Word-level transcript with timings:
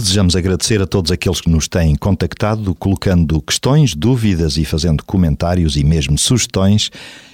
Desejamos 0.00 0.34
agradecer 0.36 0.82
a 0.82 0.86
todos 0.86 1.10
aqueles 1.10 1.40
que 1.40 1.48
nos 1.48 1.66
têm 1.68 1.94
contactado, 1.94 2.74
colocando 2.74 3.40
questões, 3.40 3.94
dúvidas 3.94 4.58
e 4.58 4.64
fazendo 4.64 5.02
comentários 5.02 5.74
e 5.76 5.84
mesmo 5.84 6.18
sugestões. 6.18 6.90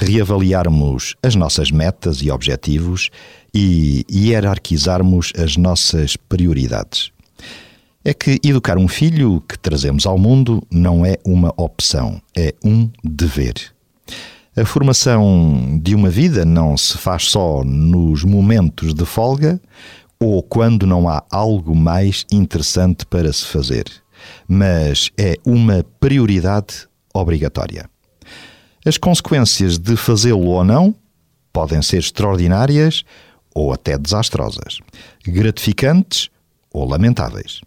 reavaliarmos 0.00 1.14
as 1.22 1.34
nossas 1.34 1.70
metas 1.70 2.22
e 2.22 2.30
objetivos 2.30 3.10
e 3.54 4.04
hierarquizarmos 4.10 5.32
as 5.36 5.56
nossas 5.56 6.16
prioridades. 6.16 7.12
É 8.02 8.14
que 8.14 8.40
educar 8.42 8.78
um 8.78 8.88
filho 8.88 9.42
que 9.46 9.58
trazemos 9.58 10.06
ao 10.06 10.16
mundo 10.16 10.62
não 10.70 11.04
é 11.04 11.18
uma 11.24 11.52
opção, 11.56 12.20
é 12.34 12.54
um 12.64 12.88
dever. 13.04 13.54
A 14.56 14.64
formação 14.64 15.78
de 15.82 15.94
uma 15.94 16.08
vida 16.08 16.44
não 16.44 16.76
se 16.76 16.96
faz 16.96 17.24
só 17.30 17.62
nos 17.62 18.24
momentos 18.24 18.94
de 18.94 19.04
folga 19.04 19.60
ou 20.18 20.42
quando 20.42 20.86
não 20.86 21.08
há 21.08 21.22
algo 21.30 21.74
mais 21.74 22.26
interessante 22.32 23.06
para 23.06 23.32
se 23.32 23.44
fazer, 23.46 23.84
mas 24.48 25.10
é 25.18 25.36
uma 25.44 25.84
prioridade 25.98 26.88
obrigatória. 27.14 27.88
As 28.84 28.96
consequências 28.96 29.78
de 29.78 29.96
fazê-lo 29.96 30.46
ou 30.46 30.64
não 30.64 30.94
podem 31.52 31.82
ser 31.82 31.98
extraordinárias 31.98 33.04
ou 33.54 33.72
até 33.72 33.98
desastrosas, 33.98 34.78
gratificantes 35.26 36.30
ou 36.72 36.88
lamentáveis. 36.88 37.60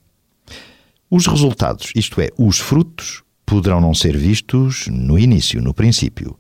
Os 1.10 1.28
resultados, 1.28 1.92
isto 1.96 2.20
é, 2.20 2.30
os 2.38 2.58
frutos, 2.58 3.22
poderão 3.46 3.80
não 3.80 3.94
ser 3.94 4.18
vistos 4.18 4.88
no 4.88 5.20
início, 5.20 5.62
no 5.62 5.74
princípio, 5.74 6.38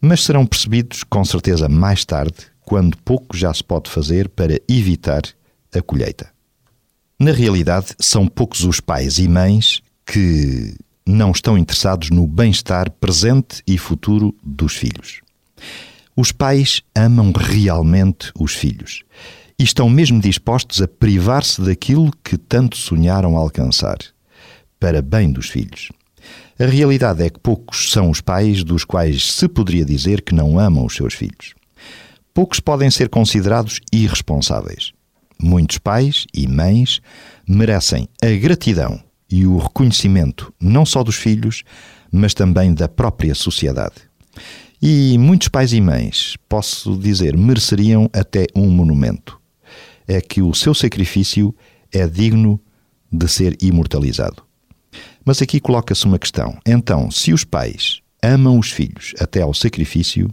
mas 0.00 0.24
serão 0.24 0.44
percebidos 0.44 1.02
com 1.04 1.24
certeza 1.24 1.68
mais 1.68 2.04
tarde, 2.04 2.34
quando 2.60 2.96
pouco 2.98 3.36
já 3.36 3.52
se 3.54 3.64
pode 3.64 3.90
fazer 3.90 4.28
para 4.28 4.60
evitar 4.68 5.22
a 5.74 5.80
colheita. 5.80 6.30
Na 7.18 7.32
realidade, 7.32 7.94
são 7.98 8.26
poucos 8.26 8.64
os 8.64 8.80
pais 8.80 9.18
e 9.18 9.28
mães 9.28 9.82
que 10.06 10.74
não 11.10 11.32
estão 11.32 11.58
interessados 11.58 12.10
no 12.10 12.26
bem-estar 12.26 12.90
presente 12.90 13.62
e 13.66 13.76
futuro 13.76 14.34
dos 14.42 14.74
filhos. 14.76 15.20
Os 16.16 16.32
pais 16.32 16.82
amam 16.94 17.32
realmente 17.34 18.32
os 18.38 18.54
filhos 18.54 19.02
e 19.58 19.64
estão 19.64 19.88
mesmo 19.90 20.20
dispostos 20.20 20.80
a 20.80 20.88
privar-se 20.88 21.60
daquilo 21.60 22.10
que 22.22 22.38
tanto 22.38 22.76
sonharam 22.76 23.36
alcançar, 23.36 23.98
para 24.78 25.02
bem 25.02 25.30
dos 25.30 25.48
filhos. 25.48 25.90
A 26.58 26.66
realidade 26.66 27.22
é 27.22 27.30
que 27.30 27.40
poucos 27.40 27.90
são 27.90 28.10
os 28.10 28.20
pais 28.20 28.62
dos 28.62 28.84
quais 28.84 29.32
se 29.32 29.48
poderia 29.48 29.84
dizer 29.84 30.22
que 30.22 30.34
não 30.34 30.58
amam 30.58 30.86
os 30.86 30.94
seus 30.94 31.14
filhos. 31.14 31.54
Poucos 32.32 32.60
podem 32.60 32.90
ser 32.90 33.08
considerados 33.08 33.80
irresponsáveis. 33.92 34.92
Muitos 35.42 35.78
pais 35.78 36.26
e 36.34 36.46
mães 36.46 37.00
merecem 37.48 38.08
a 38.22 38.28
gratidão 38.38 39.02
e 39.30 39.46
o 39.46 39.58
reconhecimento 39.58 40.52
não 40.60 40.84
só 40.84 41.02
dos 41.02 41.16
filhos, 41.16 41.62
mas 42.10 42.34
também 42.34 42.74
da 42.74 42.88
própria 42.88 43.34
sociedade. 43.34 43.94
E 44.82 45.16
muitos 45.18 45.48
pais 45.48 45.72
e 45.72 45.80
mães, 45.80 46.36
posso 46.48 46.96
dizer, 46.96 47.36
mereceriam 47.36 48.08
até 48.12 48.46
um 48.54 48.70
monumento. 48.70 49.38
É 50.08 50.20
que 50.20 50.40
o 50.40 50.54
seu 50.54 50.74
sacrifício 50.74 51.54
é 51.92 52.06
digno 52.06 52.60
de 53.12 53.28
ser 53.28 53.56
imortalizado. 53.60 54.42
Mas 55.24 55.42
aqui 55.42 55.60
coloca-se 55.60 56.06
uma 56.06 56.18
questão. 56.18 56.58
Então, 56.66 57.10
se 57.10 57.32
os 57.32 57.44
pais 57.44 58.00
amam 58.22 58.58
os 58.58 58.70
filhos 58.70 59.14
até 59.20 59.42
ao 59.42 59.52
sacrifício, 59.52 60.30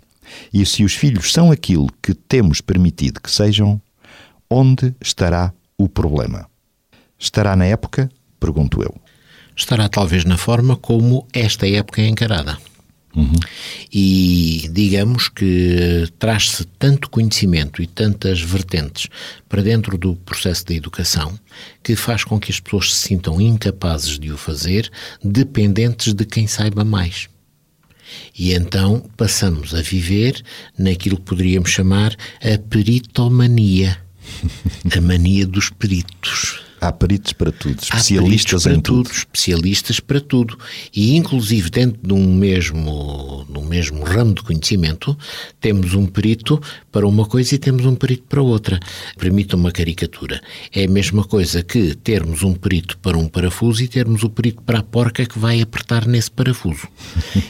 e 0.53 0.65
se 0.65 0.83
os 0.83 0.93
filhos 0.93 1.31
são 1.31 1.51
aquilo 1.51 1.87
que 2.01 2.13
temos 2.13 2.61
permitido 2.61 3.21
que 3.21 3.31
sejam, 3.31 3.81
onde 4.49 4.95
estará 5.01 5.53
o 5.77 5.87
problema? 5.87 6.49
Estará 7.19 7.55
na 7.55 7.65
época 7.65 8.09
Pergunto 8.39 8.81
eu. 8.81 8.93
Estará 9.55 9.89
talvez 9.89 10.23
na 10.23 10.37
forma 10.37 10.75
como 10.75 11.27
esta 11.33 11.67
época 11.67 12.01
é 12.01 12.07
encarada. 12.07 12.57
Uhum. 13.15 13.33
E 13.91 14.69
digamos 14.71 15.27
que 15.27 16.07
traz-se 16.19 16.63
tanto 16.77 17.09
conhecimento 17.09 17.81
e 17.81 17.87
tantas 17.87 18.39
vertentes 18.39 19.07
para 19.49 19.63
dentro 19.63 19.97
do 19.97 20.15
processo 20.17 20.63
da 20.67 20.75
educação 20.75 21.37
que 21.81 21.95
faz 21.95 22.23
com 22.23 22.39
que 22.39 22.51
as 22.51 22.59
pessoas 22.59 22.93
se 22.93 23.07
sintam 23.07 23.41
incapazes 23.41 24.19
de 24.19 24.31
o 24.31 24.37
fazer, 24.37 24.91
dependentes 25.23 26.13
de 26.13 26.25
quem 26.25 26.45
saiba 26.45 26.85
mais. 26.85 27.27
E 28.37 28.53
então 28.53 29.03
passamos 29.17 29.73
a 29.73 29.81
viver 29.81 30.41
naquilo 30.77 31.17
que 31.17 31.23
poderíamos 31.23 31.71
chamar 31.71 32.15
a 32.39 32.57
peritomania 32.69 33.97
a 34.95 35.01
mania 35.01 35.47
dos 35.47 35.69
peritos. 35.71 36.66
Há 36.79 36.91
peritos 36.91 37.33
para 37.33 37.51
tudo, 37.51 37.81
especialistas 37.81 38.63
para 38.63 38.73
em 38.73 38.79
tudo, 38.79 39.03
tudo. 39.03 39.15
Especialistas 39.15 39.99
para 39.99 40.21
tudo. 40.21 40.57
E, 40.95 41.15
inclusive, 41.15 41.69
dentro 41.71 41.99
de 42.01 42.13
um 42.13 42.35
mesmo, 42.35 43.45
de 43.49 43.57
um 43.57 43.65
mesmo 43.65 44.03
ramo 44.03 44.35
de 44.35 44.43
conhecimento, 44.43 45.17
temos 45.59 45.95
um 45.95 46.05
perito 46.05 46.61
para 46.91 47.07
uma 47.07 47.25
coisa 47.25 47.55
e 47.55 47.57
temos 47.57 47.85
um 47.85 47.95
perito 47.95 48.23
para 48.29 48.41
outra. 48.41 48.79
Permita 49.17 49.55
uma 49.55 49.71
caricatura. 49.71 50.39
É 50.71 50.85
a 50.85 50.87
mesma 50.87 51.23
coisa 51.23 51.63
que 51.63 51.95
termos 51.95 52.43
um 52.43 52.53
perito 52.53 52.97
para 52.99 53.17
um 53.17 53.27
parafuso 53.27 53.83
e 53.83 53.87
termos 53.87 54.23
o 54.23 54.29
perito 54.29 54.61
para 54.61 54.79
a 54.79 54.83
porca 54.83 55.25
que 55.25 55.39
vai 55.39 55.61
apertar 55.61 56.05
nesse 56.05 56.29
parafuso. 56.29 56.87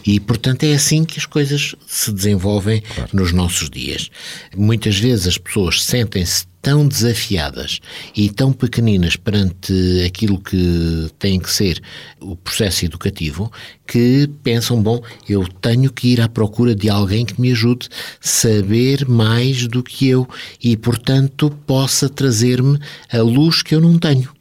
e, 0.05 0.19
portanto, 0.21 0.63
é 0.63 0.73
assim 0.73 1.03
que 1.03 1.19
as 1.19 1.25
coisas 1.25 1.75
se 1.85 2.13
desenvolvem 2.13 2.81
claro. 2.81 3.09
nos 3.13 3.33
nossos 3.33 3.69
dias. 3.69 4.09
Muitas 4.55 4.97
vezes 4.97 5.27
as 5.27 5.37
pessoas 5.37 5.83
sentem-se 5.83 6.45
tão 6.61 6.87
desafiadas 6.87 7.79
e 8.15 8.29
tão 8.29 8.51
pequeninas 8.51 9.15
perante 9.15 9.73
aquilo 10.05 10.39
que 10.39 11.09
tem 11.17 11.39
que 11.39 11.51
ser 11.51 11.81
o 12.19 12.35
processo 12.35 12.85
educativo 12.85 13.51
que 13.87 14.29
pensam, 14.43 14.81
bom, 14.81 15.01
eu 15.27 15.47
tenho 15.61 15.91
que 15.91 16.09
ir 16.09 16.21
à 16.21 16.27
procura 16.27 16.75
de 16.75 16.89
alguém 16.89 17.25
que 17.25 17.39
me 17.39 17.51
ajude 17.51 17.87
a 17.89 17.95
saber 18.19 19.07
mais 19.07 19.67
do 19.67 19.81
que 19.81 20.07
eu 20.07 20.27
e, 20.61 20.75
portanto, 20.75 21.49
possa 21.65 22.09
trazer-me 22.09 22.79
a 23.11 23.21
luz 23.21 23.61
que 23.61 23.73
eu 23.73 23.79
não 23.79 23.97
tenho. 23.97 24.36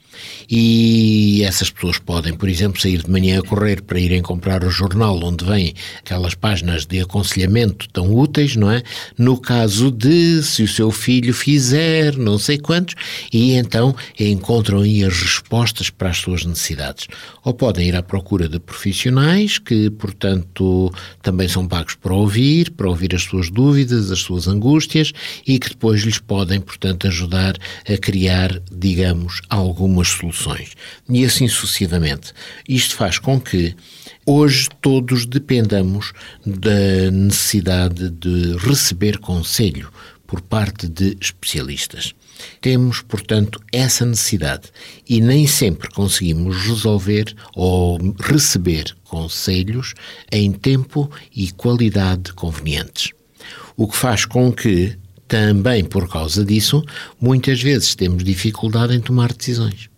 E 0.49 1.43
essas 1.45 1.71
pessoas 1.71 1.99
podem, 1.99 2.35
por 2.35 2.49
exemplo, 2.49 2.81
sair 2.81 3.03
de 3.03 3.11
manhã 3.11 3.41
a 3.41 3.43
correr 3.43 3.83
para 3.83 3.99
irem 3.99 4.23
comprar 4.23 4.65
o 4.65 4.71
jornal 4.71 5.19
onde 5.23 5.45
vêm 5.45 5.75
aquelas 5.99 6.35
páginas 6.35 6.87
de 6.87 7.01
aconselhamento 7.01 7.89
tão 7.91 8.15
úteis, 8.15 8.57
não 8.57 8.71
é? 8.71 8.83
No 9.19 9.39
caso 9.39 9.91
de 9.91 10.43
se 10.43 10.63
o 10.63 10.69
seu 10.69 10.91
filho 10.91 11.33
fizer 11.35 12.17
não 12.17 12.39
sei 12.39 12.59
quantos, 12.59 12.95
e 13.33 13.53
então 13.53 13.95
encontram 14.19 14.81
aí 14.81 15.05
as 15.05 15.21
respostas 15.21 15.91
para 15.91 16.11
as 16.11 16.19
suas 16.19 16.45
necessidades. 16.45 17.07
Ou 17.45 17.55
podem 17.55 17.89
ir 17.89 17.97
à 17.97 18.03
procura 18.03 18.49
de 18.49 18.59
profissionais 18.59 19.59
que, 19.59 19.91
portanto, 19.91 20.93
também 21.23 21.49
são 21.49 21.67
pagos 21.67 21.95
para 21.95 22.15
ouvir, 22.15 22.71
para 22.73 22.89
ouvir 22.89 23.15
as 23.15 23.23
suas 23.23 23.51
dúvidas, 23.51 24.11
as 24.11 24.21
suas 24.21 24.49
angústias 24.49 25.13
e 25.47 25.59
que 25.59 25.71
depois 25.71 26.03
lhes 26.03 26.19
podem, 26.19 26.61
portanto, 26.61 27.07
ajudar 27.07 27.57
a 27.89 27.97
criar, 27.97 28.61
digamos, 28.71 29.41
algumas 29.49 30.06
soluções. 30.09 30.71
E 31.09 31.25
assim 31.25 31.49
sucessivamente. 31.49 32.33
Isto 32.69 32.97
faz 32.97 33.19
com 33.19 33.41
que 33.41 33.75
hoje 34.25 34.69
todos 34.81 35.25
dependamos 35.25 36.13
da 36.45 37.11
necessidade 37.11 38.11
de 38.11 38.57
receber 38.59 39.19
conselho 39.19 39.91
por 40.27 40.41
parte 40.41 40.89
de 40.89 41.17
especialistas. 41.21 42.15
Temos, 42.61 43.01
portanto, 43.01 43.61
essa 43.73 44.05
necessidade 44.05 44.69
e 45.09 45.21
nem 45.21 45.47
sempre 45.47 45.89
conseguimos 45.89 46.57
resolver 46.67 47.35
ou 47.55 47.99
receber 48.21 48.95
conselhos 49.05 49.95
em 50.31 50.53
tempo 50.53 51.11
e 51.35 51.51
qualidade 51.53 52.33
convenientes. 52.33 53.13
O 53.77 53.87
que 53.87 53.97
faz 53.97 54.25
com 54.25 54.53
que, 54.53 54.99
também 55.29 55.85
por 55.85 56.09
causa 56.09 56.45
disso, 56.45 56.85
muitas 57.21 57.63
vezes 57.63 57.95
temos 57.95 58.25
dificuldade 58.25 58.95
em 58.95 59.01
tomar 59.01 59.33
decisões 59.33 59.89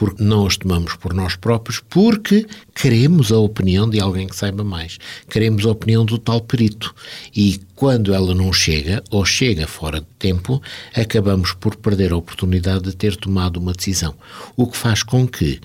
porque 0.00 0.24
não 0.24 0.46
as 0.46 0.56
tomamos 0.56 0.96
por 0.96 1.12
nós 1.12 1.36
próprios, 1.36 1.78
porque 1.78 2.46
queremos 2.74 3.30
a 3.30 3.36
opinião 3.36 3.86
de 3.86 4.00
alguém 4.00 4.26
que 4.26 4.34
saiba 4.34 4.64
mais. 4.64 4.96
Queremos 5.28 5.66
a 5.66 5.72
opinião 5.72 6.06
do 6.06 6.16
tal 6.16 6.40
perito. 6.40 6.94
E 7.36 7.60
quando 7.74 8.14
ela 8.14 8.34
não 8.34 8.50
chega, 8.50 9.04
ou 9.10 9.26
chega 9.26 9.66
fora 9.66 10.00
de 10.00 10.06
tempo, 10.18 10.62
acabamos 10.96 11.52
por 11.52 11.76
perder 11.76 12.12
a 12.12 12.16
oportunidade 12.16 12.84
de 12.84 12.96
ter 12.96 13.14
tomado 13.14 13.58
uma 13.58 13.74
decisão. 13.74 14.14
O 14.56 14.66
que 14.66 14.78
faz 14.78 15.02
com 15.02 15.28
que 15.28 15.60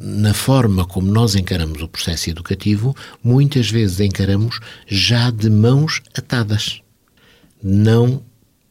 na 0.00 0.32
forma 0.32 0.84
como 0.84 1.10
nós 1.10 1.34
encaramos 1.34 1.82
o 1.82 1.88
processo 1.88 2.30
educativo, 2.30 2.94
muitas 3.20 3.68
vezes 3.68 3.98
encaramos 3.98 4.60
já 4.86 5.28
de 5.28 5.50
mãos 5.50 6.00
atadas, 6.16 6.80
não 7.60 8.22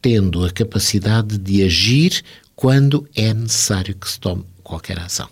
tendo 0.02 0.46
a 0.46 0.50
capacidade 0.50 1.38
de 1.38 1.64
agir 1.64 2.24
quando 2.56 3.06
é 3.14 3.34
necessário 3.34 3.94
que 3.94 4.10
se 4.10 4.18
tome 4.18 4.46
qualquer 4.72 4.98
ação. 5.00 5.28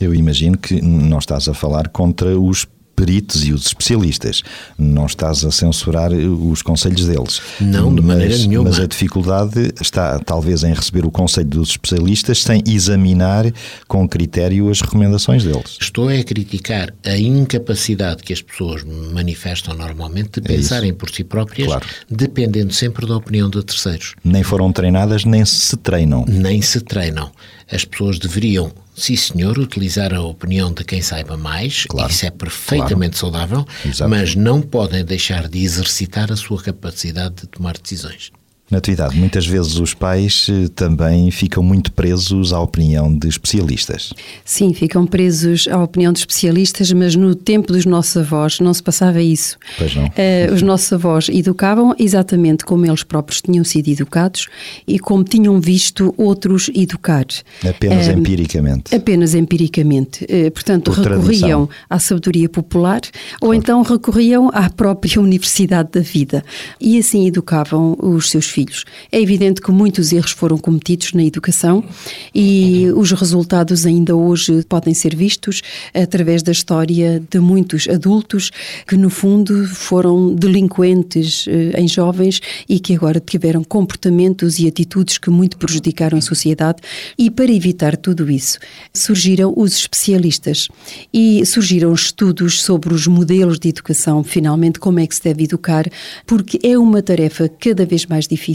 Eu 0.00 0.14
imagino 0.14 0.56
que 0.56 0.80
não 0.80 1.18
estás 1.18 1.48
a 1.48 1.54
falar 1.54 1.88
contra 1.88 2.38
os 2.38 2.64
peritos 2.96 3.46
e 3.46 3.52
os 3.52 3.66
especialistas. 3.66 4.42
Não 4.78 5.06
estás 5.06 5.44
a 5.44 5.50
censurar 5.52 6.10
os 6.12 6.62
conselhos 6.62 7.06
deles. 7.06 7.40
Não, 7.60 7.94
de 7.94 8.00
mas, 8.00 8.16
maneira 8.16 8.38
nenhuma. 8.38 8.70
Mas 8.70 8.80
a 8.80 8.86
dificuldade 8.86 9.72
está 9.80 10.18
talvez 10.18 10.64
em 10.64 10.72
receber 10.72 11.04
o 11.04 11.10
conselho 11.10 11.46
dos 11.48 11.70
especialistas 11.70 12.42
sem 12.42 12.62
examinar 12.66 13.44
com 13.86 14.08
critério 14.08 14.70
as 14.70 14.80
recomendações 14.80 15.44
deles. 15.44 15.76
Estou 15.80 16.08
a 16.08 16.24
criticar 16.24 16.92
a 17.04 17.16
incapacidade 17.16 18.22
que 18.22 18.32
as 18.32 18.40
pessoas 18.42 18.82
manifestam 19.12 19.74
normalmente 19.76 20.40
de 20.40 20.48
pensarem 20.48 20.94
por 20.94 21.10
si 21.10 21.22
próprias, 21.22 21.66
Claro. 21.68 21.86
dependendo 22.10 22.72
sempre 22.72 23.06
da 23.06 23.16
opinião 23.16 23.50
de 23.50 23.62
terceiros. 23.62 24.14
Nem 24.24 24.42
foram 24.42 24.72
treinadas, 24.72 25.24
nem 25.24 25.44
se 25.44 25.76
treinam. 25.76 26.24
nem 26.26 26.62
se 26.62 26.80
treinam. 26.80 27.30
As 27.70 27.84
pessoas 27.84 28.18
deveriam, 28.18 28.70
sim 28.96 29.14
senhor, 29.14 29.58
utilizar 29.58 30.14
a 30.14 30.22
opinião 30.22 30.72
de 30.72 30.82
quem 30.84 31.02
saiba 31.02 31.36
mais, 31.36 31.84
Claro, 31.86 32.10
isso 32.10 32.24
é 32.24 32.30
perfeitamente 32.30 33.18
saudável, 33.18 33.64
Exato. 33.84 34.10
mas 34.10 34.34
não 34.34 34.62
podem 34.62 35.04
deixar 35.04 35.48
de 35.48 35.58
exercitar 35.62 36.32
a 36.32 36.36
sua 36.36 36.62
capacidade 36.62 37.42
de 37.42 37.46
tomar 37.46 37.76
decisões. 37.76 38.32
Natividade, 38.68 39.16
muitas 39.16 39.46
vezes 39.46 39.76
os 39.78 39.94
pais 39.94 40.48
eh, 40.50 40.66
também 40.74 41.30
ficam 41.30 41.62
muito 41.62 41.92
presos 41.92 42.52
à 42.52 42.58
opinião 42.60 43.16
de 43.16 43.28
especialistas. 43.28 44.12
Sim, 44.44 44.74
ficam 44.74 45.06
presos 45.06 45.68
à 45.70 45.80
opinião 45.80 46.12
de 46.12 46.18
especialistas, 46.18 46.90
mas 46.92 47.14
no 47.14 47.36
tempo 47.36 47.72
dos 47.72 47.86
nossos 47.86 48.16
avós 48.16 48.58
não 48.58 48.74
se 48.74 48.82
passava 48.82 49.22
isso. 49.22 49.56
Pois 49.78 49.94
não. 49.94 50.10
Eh, 50.16 50.50
os 50.52 50.62
nossos 50.62 50.92
avós 50.92 51.28
educavam 51.28 51.94
exatamente 51.96 52.64
como 52.64 52.84
eles 52.84 53.04
próprios 53.04 53.40
tinham 53.40 53.62
sido 53.62 53.86
educados 53.88 54.48
e 54.86 54.98
como 54.98 55.22
tinham 55.22 55.60
visto 55.60 56.12
outros 56.16 56.68
educar. 56.74 57.24
Apenas 57.64 58.08
Eh, 58.08 58.12
empiricamente. 58.14 58.92
Apenas 58.92 59.34
empiricamente. 59.34 60.26
Eh, 60.28 60.50
Portanto, 60.50 60.90
Por 60.90 61.04
recorriam 61.04 61.66
tradição. 61.66 61.68
à 61.88 61.98
sabedoria 62.00 62.48
popular 62.48 63.00
ou 63.40 63.54
então 63.54 63.82
recorriam 63.82 64.50
à 64.52 64.68
própria 64.70 65.20
universidade 65.22 65.90
da 65.92 66.00
vida 66.00 66.44
e 66.80 66.98
assim 66.98 67.28
educavam 67.28 67.96
os 68.02 68.28
seus 68.28 68.46
filhos. 68.46 68.55
É 69.12 69.20
evidente 69.20 69.60
que 69.60 69.70
muitos 69.70 70.12
erros 70.12 70.30
foram 70.30 70.56
cometidos 70.56 71.12
na 71.12 71.22
educação 71.22 71.84
e 72.34 72.86
os 72.94 73.12
resultados 73.12 73.84
ainda 73.84 74.16
hoje 74.16 74.64
podem 74.68 74.94
ser 74.94 75.14
vistos 75.14 75.62
através 75.92 76.42
da 76.42 76.52
história 76.52 77.22
de 77.30 77.38
muitos 77.38 77.86
adultos 77.88 78.50
que, 78.86 78.96
no 78.96 79.10
fundo, 79.10 79.66
foram 79.66 80.34
delinquentes 80.34 81.46
eh, 81.48 81.80
em 81.80 81.86
jovens 81.86 82.40
e 82.68 82.80
que 82.80 82.94
agora 82.94 83.20
tiveram 83.20 83.62
comportamentos 83.62 84.58
e 84.58 84.66
atitudes 84.66 85.18
que 85.18 85.28
muito 85.28 85.58
prejudicaram 85.58 86.16
a 86.16 86.22
sociedade. 86.22 86.78
E 87.18 87.30
para 87.30 87.52
evitar 87.52 87.96
tudo 87.96 88.30
isso, 88.30 88.58
surgiram 88.94 89.52
os 89.56 89.74
especialistas 89.76 90.68
e 91.12 91.44
surgiram 91.44 91.92
estudos 91.92 92.62
sobre 92.62 92.94
os 92.94 93.06
modelos 93.06 93.58
de 93.58 93.68
educação, 93.68 94.24
finalmente, 94.24 94.78
como 94.78 94.98
é 94.98 95.06
que 95.06 95.14
se 95.14 95.22
deve 95.22 95.44
educar, 95.44 95.84
porque 96.26 96.58
é 96.62 96.78
uma 96.78 97.02
tarefa 97.02 97.48
cada 97.48 97.84
vez 97.84 98.06
mais 98.06 98.26
difícil 98.26 98.45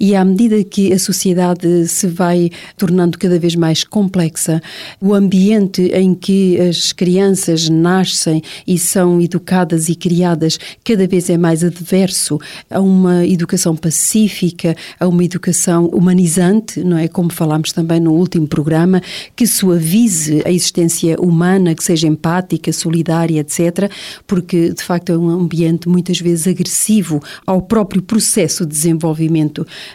e 0.00 0.14
à 0.14 0.24
medida 0.24 0.62
que 0.64 0.92
a 0.92 0.98
sociedade 0.98 1.86
se 1.86 2.06
vai 2.06 2.50
tornando 2.76 3.18
cada 3.18 3.38
vez 3.38 3.54
mais 3.54 3.84
complexa, 3.84 4.60
o 5.00 5.14
ambiente 5.14 5.82
em 5.94 6.14
que 6.14 6.58
as 6.60 6.92
crianças 6.92 7.68
nascem 7.68 8.42
e 8.66 8.78
são 8.78 9.20
educadas 9.20 9.88
e 9.88 9.94
criadas 9.94 10.58
cada 10.84 11.06
vez 11.06 11.30
é 11.30 11.36
mais 11.36 11.62
adverso 11.62 12.38
a 12.70 12.80
uma 12.80 13.26
educação 13.26 13.76
pacífica, 13.76 14.76
a 14.98 15.06
uma 15.06 15.24
educação 15.24 15.86
humanizante, 15.86 16.82
não 16.82 16.98
é? 16.98 17.08
Como 17.08 17.30
falámos 17.30 17.72
também 17.72 18.00
no 18.00 18.12
último 18.12 18.46
programa, 18.46 19.00
que 19.36 19.46
suavize 19.46 20.42
a 20.44 20.50
existência 20.50 21.16
humana, 21.20 21.74
que 21.74 21.84
seja 21.84 22.06
empática, 22.08 22.72
solidária, 22.72 23.40
etc., 23.40 23.90
porque 24.26 24.72
de 24.72 24.82
facto 24.82 25.12
é 25.12 25.18
um 25.18 25.28
ambiente 25.28 25.88
muitas 25.88 26.20
vezes 26.20 26.46
agressivo 26.46 27.20
ao 27.46 27.62
próprio 27.62 28.02
processo 28.02 28.64
de 28.64 28.72
desenvolvimento 28.72 29.27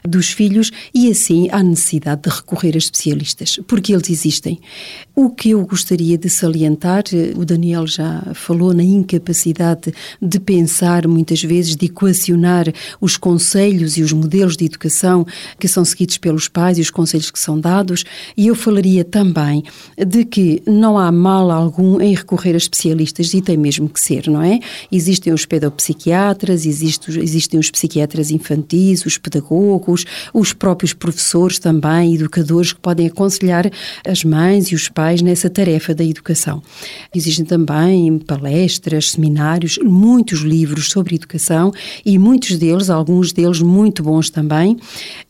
dos 0.08 0.30
filhos 0.30 0.72
e 0.94 1.10
assim 1.10 1.48
há 1.52 1.62
necessidade 1.64 2.22
de 2.24 2.30
recorrer 2.30 2.76
a 2.76 2.78
especialistas, 2.78 3.60
porque 3.68 3.94
eles 3.94 4.10
existem. 4.10 4.60
O 5.16 5.30
que 5.30 5.52
eu 5.52 5.66
gostaria 5.66 6.18
de 6.18 6.30
salientar, 6.30 7.04
eh, 7.14 7.34
o 7.36 7.46
Daniel 7.46 7.86
já 7.86 8.24
falou 8.34 8.74
na 8.74 8.84
incapacidade 8.84 9.94
de 10.22 10.40
pensar 10.40 11.08
muitas 11.08 11.42
vezes, 11.44 11.76
de 11.76 11.86
equacionar 11.86 12.66
os 13.00 13.18
conselhos 13.18 13.98
e 13.98 14.02
os 14.02 14.12
modelos 14.12 14.58
de 14.58 14.66
educação 14.66 15.26
que 15.60 15.68
são 15.68 15.86
seguidos 15.86 16.18
pelos 16.18 16.48
pais 16.48 16.78
e 16.78 16.82
os 16.82 16.90
conselhos 16.90 17.30
que 17.32 17.40
são 17.40 17.60
dados, 17.60 18.04
e 18.36 18.48
eu 18.48 18.56
falaria 18.56 19.04
também 19.04 19.64
de 19.98 20.26
que 20.26 20.62
não 20.66 20.98
há 20.98 21.12
mal 21.12 21.52
algum 21.52 22.02
em 22.02 22.16
recorrer 22.16 22.54
a 22.54 22.58
especialistas 22.58 23.34
e 23.34 23.42
tem 23.42 23.58
mesmo 23.58 23.88
que 23.90 24.00
ser, 24.00 24.28
não 24.28 24.42
é? 24.42 24.60
Existem 24.92 25.32
os 25.34 25.46
pedopsiquiatras, 25.46 26.66
existe- 26.66 27.20
existem 27.20 27.60
os 27.60 27.70
psiquiatras 27.70 28.32
infantis, 28.32 29.06
os 29.06 29.18
pedagogos, 29.24 30.06
os 30.34 30.54
próprios 30.54 30.94
professores 30.94 31.58
também, 31.58 32.14
educadores 32.14 32.74
que 32.74 32.80
podem 32.80 33.08
aconselhar 33.08 33.72
as 34.06 34.24
mães 34.24 34.68
e 34.68 34.76
os 34.76 34.90
pais 34.90 35.22
nessa 35.22 35.50
tarefa 35.50 35.96
da 35.96 36.04
educação. 36.04 36.62
Existem 37.16 37.46
também 37.46 38.20
palestras, 38.20 39.12
seminários, 39.12 39.80
muitos 39.82 40.42
livros 40.42 40.90
sobre 40.90 41.16
educação 41.16 41.72
e 42.06 42.20
muitos 42.20 42.58
deles, 42.58 42.90
alguns 42.90 43.32
deles 43.32 43.62
muito 43.62 44.04
bons 44.04 44.30
também, 44.30 44.78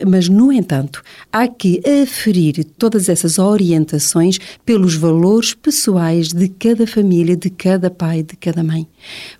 mas, 0.06 0.28
no 0.28 0.52
entanto, 0.52 1.04
há 1.32 1.48
que 1.48 1.82
aferir 2.02 2.66
todas 2.78 3.08
essas 3.08 3.38
orientações 3.38 4.40
pelos 4.66 4.96
valores 4.96 5.54
pessoais 5.54 6.30
de 6.30 6.48
cada 6.48 6.88
família, 6.88 7.36
de 7.36 7.50
cada 7.50 7.90
pai, 7.90 8.24
de 8.24 8.36
cada 8.36 8.64
mãe. 8.64 8.88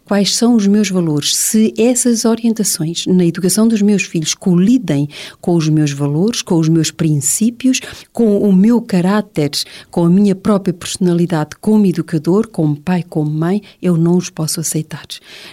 Quais 0.06 0.36
são 0.36 0.56
os 0.56 0.68
meus 0.68 0.90
valores? 0.90 1.34
Se 1.34 1.74
essas 1.78 2.26
orientações 2.26 3.08
na 3.08 3.26
educação 3.26 3.66
dos 3.66 3.82
meus 3.82 4.04
filhos 4.04 4.36
colidem 4.36 5.08
com 5.40 5.56
os 5.56 5.70
meus 5.70 5.94
valores, 5.94 6.42
com 6.42 6.56
os 6.56 6.68
meus 6.68 6.92
princípios, 6.92 7.80
com 8.12 8.38
o 8.40 8.52
meu 8.52 8.82
caráter, 8.82 9.52
com 9.90 10.04
a 10.04 10.10
minha 10.10 10.36
própria 10.36 10.74
personalidade 10.74 11.52
como 11.62 11.86
educador, 11.86 12.50
como 12.50 12.76
pai, 12.76 13.02
como 13.08 13.32
mãe, 13.32 13.62
eu 13.82 13.96
não 13.96 14.18
os 14.18 14.30
posso 14.30 14.60
aceitar. 14.60 15.06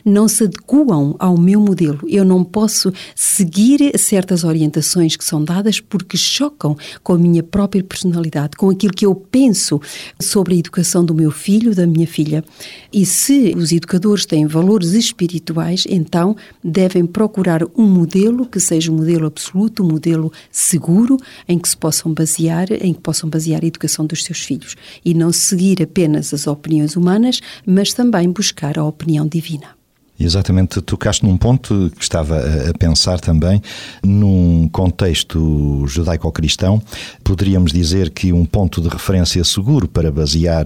Não 0.04 0.26
se 0.26 0.44
adequam 0.44 1.14
ao 1.20 1.38
meu 1.38 1.60
modelo. 1.60 2.00
Eu 2.08 2.24
não 2.24 2.42
posso 2.42 2.92
seguir 3.14 3.96
certas 3.98 4.42
orientações 4.42 5.14
que 5.14 5.24
são 5.24 5.44
dadas 5.44 5.78
porque 5.78 6.16
chocam 6.16 6.76
com 7.04 7.12
a 7.12 7.18
minha 7.18 7.42
própria 7.44 7.84
personalidade, 7.84 8.56
com 8.56 8.68
aquilo 8.68 8.92
que 8.92 9.06
eu 9.06 9.14
penso 9.14 9.80
sobre 10.20 10.54
a 10.54 10.58
educação 10.58 11.04
do 11.04 11.14
meu 11.14 11.30
filho, 11.30 11.72
da 11.72 11.86
minha 11.86 12.06
filha. 12.06 12.44
E 12.92 13.06
se 13.06 13.54
os 13.56 13.70
educadores 13.70 14.26
têm 14.26 14.39
valores 14.46 14.92
espirituais, 14.92 15.84
então 15.88 16.36
devem 16.62 17.06
procurar 17.06 17.62
um 17.76 17.86
modelo 17.86 18.46
que 18.46 18.60
seja 18.60 18.92
um 18.92 18.96
modelo 18.96 19.26
absoluto, 19.26 19.82
um 19.82 19.88
modelo 19.88 20.32
seguro, 20.50 21.16
em 21.48 21.58
que 21.58 21.68
se 21.68 21.76
possam 21.76 22.12
basear, 22.12 22.70
em 22.72 22.92
que 22.92 23.00
possam 23.00 23.28
basear 23.28 23.62
a 23.62 23.66
educação 23.66 24.06
dos 24.06 24.24
seus 24.24 24.40
filhos 24.40 24.76
e 25.04 25.14
não 25.14 25.32
seguir 25.32 25.82
apenas 25.82 26.32
as 26.34 26.46
opiniões 26.46 26.96
humanas, 26.96 27.40
mas 27.66 27.92
também 27.92 28.30
buscar 28.30 28.78
a 28.78 28.84
opinião 28.84 29.26
divina. 29.26 29.79
Exatamente, 30.22 30.80
tocaste 30.82 31.24
num 31.24 31.36
ponto 31.36 31.90
que 31.96 32.02
estava 32.02 32.38
a- 32.38 32.74
pensar 32.78 33.18
também, 33.18 33.62
num 34.04 34.68
contexto 34.70 35.84
judaico-cristão, 35.86 36.80
poderíamos 37.24 37.72
dizer 37.72 38.10
que 38.10 38.32
um 38.32 38.44
ponto 38.44 38.82
de 38.82 38.88
referência 38.88 39.42
seguro 39.44 39.88
para 39.88 40.10
basear 40.12 40.64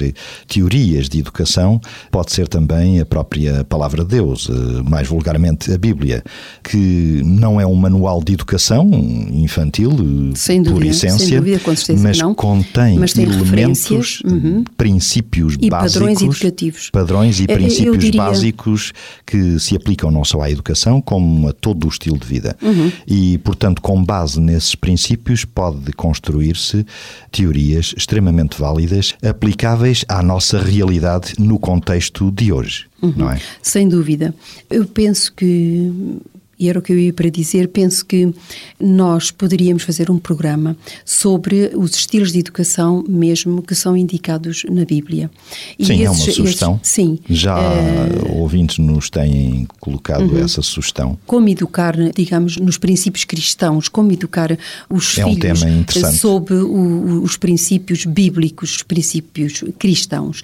teorias 0.48 1.08
de 1.08 1.18
educação 1.20 1.80
pode 2.10 2.32
ser 2.32 2.48
também 2.48 2.98
a 3.00 3.06
própria 3.06 3.62
palavra 3.64 4.02
de 4.04 4.10
Deus, 4.10 4.48
eh, 4.50 4.82
mais 4.88 5.06
vulgarmente 5.06 5.72
a 5.72 5.78
Bíblia, 5.78 6.24
que 6.62 7.22
não 7.24 7.60
é 7.60 7.66
um 7.66 7.74
manual 7.76 8.22
de 8.22 8.32
educação 8.34 8.90
infantil, 9.32 9.92
eh, 9.92 10.32
Sem 10.36 10.62
por 10.62 10.72
dúvida, 10.74 10.90
essência, 10.90 11.26
sem 11.26 11.38
dúvida, 11.38 11.60
mas 12.02 12.18
não. 12.18 12.34
contém 12.34 12.98
Mas 12.98 13.16
elementos, 13.16 14.20
uhum. 14.24 14.64
princípios 14.76 15.56
E 15.60 15.70
básicos, 15.70 15.92
padrões 15.94 16.22
educativos. 16.22 16.90
padrões 16.90 17.38
e 17.40 17.42
eu 17.48 17.54
princípios 17.54 17.98
diria- 17.98 18.22
básicos 18.22 18.92
que 19.24 19.43
que 19.44 19.60
se 19.60 19.76
aplicam 19.76 20.10
não 20.10 20.24
só 20.24 20.40
à 20.40 20.50
educação, 20.50 21.02
como 21.02 21.48
a 21.48 21.52
todo 21.52 21.84
o 21.84 21.88
estilo 21.88 22.18
de 22.18 22.26
vida. 22.26 22.56
Uhum. 22.62 22.90
E, 23.06 23.38
portanto, 23.38 23.82
com 23.82 24.02
base 24.02 24.40
nesses 24.40 24.74
princípios, 24.74 25.44
pode 25.44 25.92
construir-se 25.92 26.86
teorias 27.30 27.94
extremamente 27.96 28.58
válidas, 28.58 29.14
aplicáveis 29.22 30.04
à 30.08 30.22
nossa 30.22 30.58
realidade 30.58 31.34
no 31.38 31.58
contexto 31.58 32.30
de 32.30 32.52
hoje. 32.52 32.86
Uhum. 33.02 33.12
Não 33.16 33.30
é? 33.30 33.38
Sem 33.60 33.88
dúvida. 33.88 34.34
Eu 34.70 34.86
penso 34.86 35.32
que 35.34 35.92
e 36.58 36.68
era 36.68 36.78
o 36.78 36.82
que 36.82 36.92
eu 36.92 36.98
ia 36.98 37.12
para 37.12 37.28
dizer, 37.28 37.68
penso 37.68 38.04
que 38.04 38.32
nós 38.80 39.30
poderíamos 39.30 39.82
fazer 39.82 40.10
um 40.10 40.18
programa 40.18 40.76
sobre 41.04 41.70
os 41.74 41.94
estilos 41.94 42.32
de 42.32 42.38
educação 42.40 43.04
mesmo 43.08 43.62
que 43.62 43.74
são 43.74 43.96
indicados 43.96 44.64
na 44.70 44.84
Bíblia. 44.84 45.30
E 45.78 45.84
sim, 45.84 45.94
esses, 45.94 46.06
é 46.06 46.10
uma 46.10 46.32
sugestão. 46.32 46.80
Esses, 46.82 46.94
sim. 46.94 47.18
Já 47.28 47.58
uh, 47.58 48.38
ouvintes 48.38 48.78
nos 48.78 49.10
têm 49.10 49.66
colocado 49.80 50.32
uh 50.32 50.44
essa 50.44 50.62
sugestão. 50.62 51.18
Como 51.26 51.48
educar, 51.48 51.96
digamos, 52.14 52.56
nos 52.56 52.76
princípios 52.76 53.24
cristãos, 53.24 53.88
como 53.88 54.12
educar 54.12 54.56
os 54.90 55.18
é 55.18 55.24
filhos 55.24 55.36
um 55.36 55.40
tema 55.40 55.70
interessante. 55.70 56.18
sob 56.18 56.52
o, 56.52 57.22
os 57.22 57.36
princípios 57.36 58.04
bíblicos, 58.04 58.76
os 58.76 58.82
princípios 58.82 59.64
cristãos. 59.78 60.42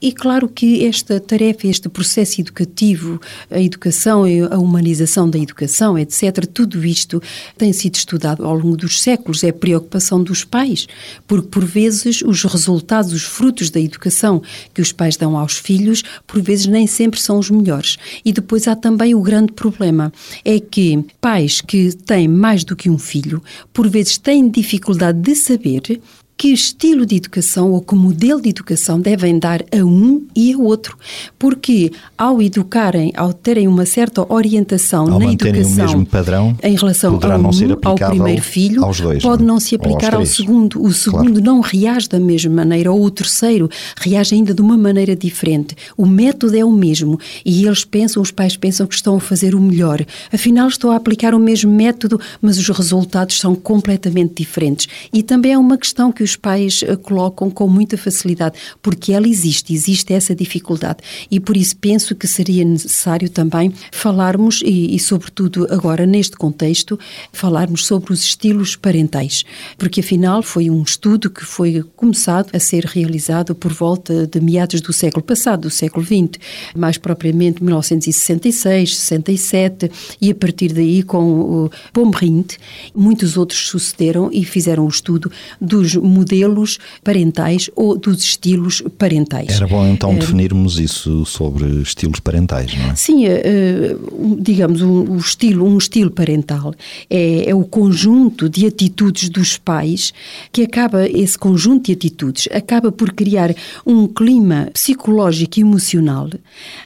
E 0.00 0.12
claro 0.12 0.48
que 0.48 0.86
esta 0.86 1.20
tarefa, 1.20 1.66
este 1.66 1.88
processo 1.88 2.40
educativo, 2.40 3.20
a 3.50 3.60
educação 3.60 4.24
a 4.50 4.58
humanização 4.58 5.28
da 5.28 5.38
educação, 5.38 5.51
educação, 5.52 5.98
etc., 5.98 6.46
tudo 6.46 6.84
isto 6.84 7.22
tem 7.56 7.72
sido 7.72 7.94
estudado 7.94 8.44
ao 8.44 8.54
longo 8.54 8.76
dos 8.76 9.00
séculos, 9.00 9.44
é 9.44 9.52
preocupação 9.52 10.22
dos 10.22 10.44
pais, 10.44 10.88
porque 11.26 11.48
por 11.48 11.64
vezes 11.64 12.22
os 12.22 12.42
resultados, 12.42 13.12
os 13.12 13.22
frutos 13.22 13.70
da 13.70 13.78
educação 13.78 14.42
que 14.74 14.80
os 14.80 14.90
pais 14.90 15.16
dão 15.16 15.36
aos 15.36 15.58
filhos, 15.58 16.02
por 16.26 16.40
vezes 16.42 16.66
nem 16.66 16.86
sempre 16.86 17.20
são 17.20 17.38
os 17.38 17.50
melhores. 17.50 17.98
E 18.24 18.32
depois 18.32 18.66
há 18.66 18.74
também 18.74 19.14
o 19.14 19.20
grande 19.20 19.52
problema, 19.52 20.12
é 20.44 20.58
que 20.58 21.04
pais 21.20 21.60
que 21.60 21.92
têm 21.94 22.26
mais 22.26 22.64
do 22.64 22.74
que 22.74 22.90
um 22.90 22.98
filho, 22.98 23.42
por 23.72 23.88
vezes 23.88 24.16
têm 24.18 24.48
dificuldade 24.48 25.20
de 25.20 25.36
saber 25.36 26.00
que 26.42 26.52
estilo 26.52 27.06
de 27.06 27.14
educação 27.14 27.70
ou 27.70 27.80
que 27.80 27.94
modelo 27.94 28.42
de 28.42 28.48
educação 28.48 28.98
devem 28.98 29.38
dar 29.38 29.62
a 29.70 29.84
um 29.84 30.26
e 30.34 30.52
a 30.52 30.58
outro. 30.58 30.98
Porque 31.38 31.92
ao 32.18 32.42
educarem, 32.42 33.12
ao 33.16 33.32
terem 33.32 33.68
uma 33.68 33.86
certa 33.86 34.26
orientação 34.28 35.08
ao 35.08 35.20
na 35.20 35.32
educação 35.32 35.72
o 35.72 35.76
mesmo 35.76 36.04
padrão, 36.04 36.58
em 36.60 36.74
relação 36.74 37.20
ao, 37.22 37.52
ser 37.52 37.78
ao 37.84 37.94
primeiro 37.94 38.42
filho, 38.42 38.80
dois, 38.80 39.22
pode 39.22 39.44
não, 39.44 39.54
não 39.54 39.60
se 39.60 39.76
aplicar 39.76 40.16
ao 40.16 40.26
segundo. 40.26 40.82
O 40.82 40.92
segundo 40.92 41.40
claro. 41.40 41.44
não 41.44 41.60
reage 41.60 42.08
da 42.08 42.18
mesma 42.18 42.52
maneira, 42.52 42.90
ou 42.90 43.04
o 43.04 43.10
terceiro 43.12 43.70
reage 43.96 44.34
ainda 44.34 44.52
de 44.52 44.60
uma 44.60 44.76
maneira 44.76 45.14
diferente. 45.14 45.76
O 45.96 46.06
método 46.06 46.56
é 46.56 46.64
o 46.64 46.72
mesmo 46.72 47.20
e 47.46 47.64
eles 47.64 47.84
pensam, 47.84 48.20
os 48.20 48.32
pais 48.32 48.56
pensam 48.56 48.84
que 48.88 48.96
estão 48.96 49.14
a 49.14 49.20
fazer 49.20 49.54
o 49.54 49.60
melhor. 49.60 50.04
Afinal, 50.32 50.66
estou 50.66 50.90
a 50.90 50.96
aplicar 50.96 51.36
o 51.36 51.38
mesmo 51.38 51.72
método, 51.72 52.20
mas 52.40 52.58
os 52.58 52.68
resultados 52.68 53.38
são 53.38 53.54
completamente 53.54 54.42
diferentes. 54.42 54.88
E 55.12 55.22
também 55.22 55.52
é 55.52 55.58
uma 55.58 55.78
questão 55.78 56.10
que 56.10 56.24
os 56.24 56.31
os 56.32 56.36
pais 56.36 56.82
eh, 56.82 56.96
colocam 56.96 57.50
com 57.50 57.68
muita 57.68 57.96
facilidade, 57.96 58.58
porque 58.80 59.12
ela 59.12 59.28
existe, 59.28 59.72
existe 59.72 60.12
essa 60.12 60.34
dificuldade. 60.34 60.98
E 61.30 61.38
por 61.38 61.56
isso 61.56 61.76
penso 61.76 62.14
que 62.14 62.26
seria 62.26 62.64
necessário 62.64 63.28
também 63.28 63.72
falarmos, 63.90 64.62
e, 64.64 64.94
e 64.94 64.98
sobretudo 64.98 65.66
agora 65.70 66.06
neste 66.06 66.36
contexto, 66.36 66.98
falarmos 67.32 67.86
sobre 67.86 68.12
os 68.12 68.22
estilos 68.24 68.76
parentais, 68.76 69.44
porque 69.76 70.00
afinal 70.00 70.42
foi 70.42 70.70
um 70.70 70.82
estudo 70.82 71.30
que 71.30 71.44
foi 71.44 71.84
começado 71.96 72.54
a 72.54 72.58
ser 72.58 72.84
realizado 72.84 73.54
por 73.54 73.72
volta 73.72 74.26
de 74.26 74.40
meados 74.40 74.80
do 74.80 74.92
século 74.92 75.24
passado, 75.24 75.62
do 75.62 75.70
século 75.70 76.04
XX, 76.04 76.38
mais 76.74 76.96
propriamente 76.96 77.62
1966, 77.62 78.96
67, 78.96 79.90
e 80.20 80.30
a 80.30 80.34
partir 80.34 80.72
daí 80.72 81.02
com 81.02 81.40
o 81.40 81.70
Pomrint, 81.92 82.54
muitos 82.94 83.36
outros 83.36 83.68
sucederam 83.68 84.30
e 84.32 84.44
fizeram 84.44 84.86
o 84.86 84.88
estudo 84.88 85.30
dos 85.60 85.94
modelos 86.12 86.78
parentais 87.02 87.70
ou 87.74 87.96
dos 87.96 88.22
estilos 88.22 88.82
parentais. 88.98 89.48
Era 89.50 89.66
bom 89.66 89.86
então 89.86 90.14
definirmos 90.14 90.78
isso 90.78 91.24
sobre 91.24 91.66
estilos 91.82 92.20
parentais, 92.20 92.74
não 92.76 92.90
é? 92.90 92.94
Sim, 92.94 93.26
eh, 93.26 93.42
eh, 93.44 93.96
digamos, 94.38 94.82
um, 94.82 95.16
estilo, 95.16 95.66
um 95.66 95.78
estilo 95.78 96.10
parental 96.10 96.74
é, 97.08 97.50
é 97.50 97.54
o 97.54 97.64
conjunto 97.64 98.48
de 98.48 98.66
atitudes 98.66 99.28
dos 99.28 99.56
pais 99.56 100.12
que 100.52 100.62
acaba, 100.62 101.08
esse 101.08 101.38
conjunto 101.38 101.86
de 101.86 101.92
atitudes, 101.92 102.48
acaba 102.52 102.92
por 102.92 103.12
criar 103.12 103.54
um 103.86 104.06
clima 104.06 104.68
psicológico 104.72 105.58
e 105.58 105.62
emocional 105.62 106.28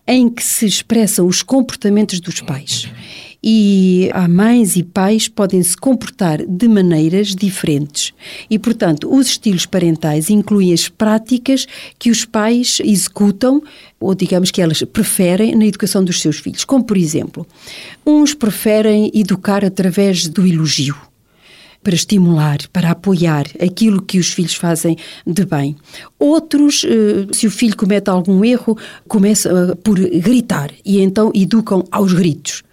em 0.06 0.28
que 0.28 0.42
se 0.42 0.66
expressam 0.66 1.26
os 1.26 1.42
comportamentos 1.42 2.20
dos 2.20 2.40
pais 2.40 2.88
e 3.48 4.10
há 4.12 4.26
mães 4.26 4.74
e 4.74 4.82
pais 4.82 5.28
podem 5.28 5.62
se 5.62 5.76
comportar 5.76 6.44
de 6.44 6.66
maneiras 6.66 7.28
diferentes. 7.28 8.12
E, 8.50 8.58
portanto, 8.58 9.08
os 9.08 9.28
estilos 9.28 9.64
parentais 9.64 10.28
incluem 10.28 10.72
as 10.72 10.88
práticas 10.88 11.64
que 11.96 12.10
os 12.10 12.24
pais 12.24 12.78
executam 12.82 13.62
ou 14.00 14.16
digamos 14.16 14.50
que 14.50 14.60
elas 14.60 14.82
preferem 14.82 15.54
na 15.54 15.64
educação 15.64 16.02
dos 16.02 16.20
seus 16.20 16.38
filhos. 16.38 16.64
Como, 16.64 16.82
por 16.82 16.96
exemplo, 16.96 17.46
uns 18.04 18.34
preferem 18.34 19.12
educar 19.14 19.64
através 19.64 20.26
do 20.26 20.44
elogio 20.44 20.96
para 21.84 21.94
estimular, 21.94 22.58
para 22.72 22.90
apoiar 22.90 23.46
aquilo 23.62 24.02
que 24.02 24.18
os 24.18 24.32
filhos 24.32 24.54
fazem 24.54 24.96
de 25.24 25.44
bem. 25.44 25.76
Outros, 26.18 26.84
eh, 26.84 27.32
se 27.32 27.46
o 27.46 27.50
filho 27.50 27.76
comete 27.76 28.10
algum 28.10 28.44
erro, 28.44 28.76
começam 29.06 29.70
eh, 29.70 29.74
por 29.76 29.96
gritar 30.00 30.72
e 30.84 31.00
então 31.00 31.30
educam 31.32 31.84
aos 31.92 32.12
gritos 32.12 32.65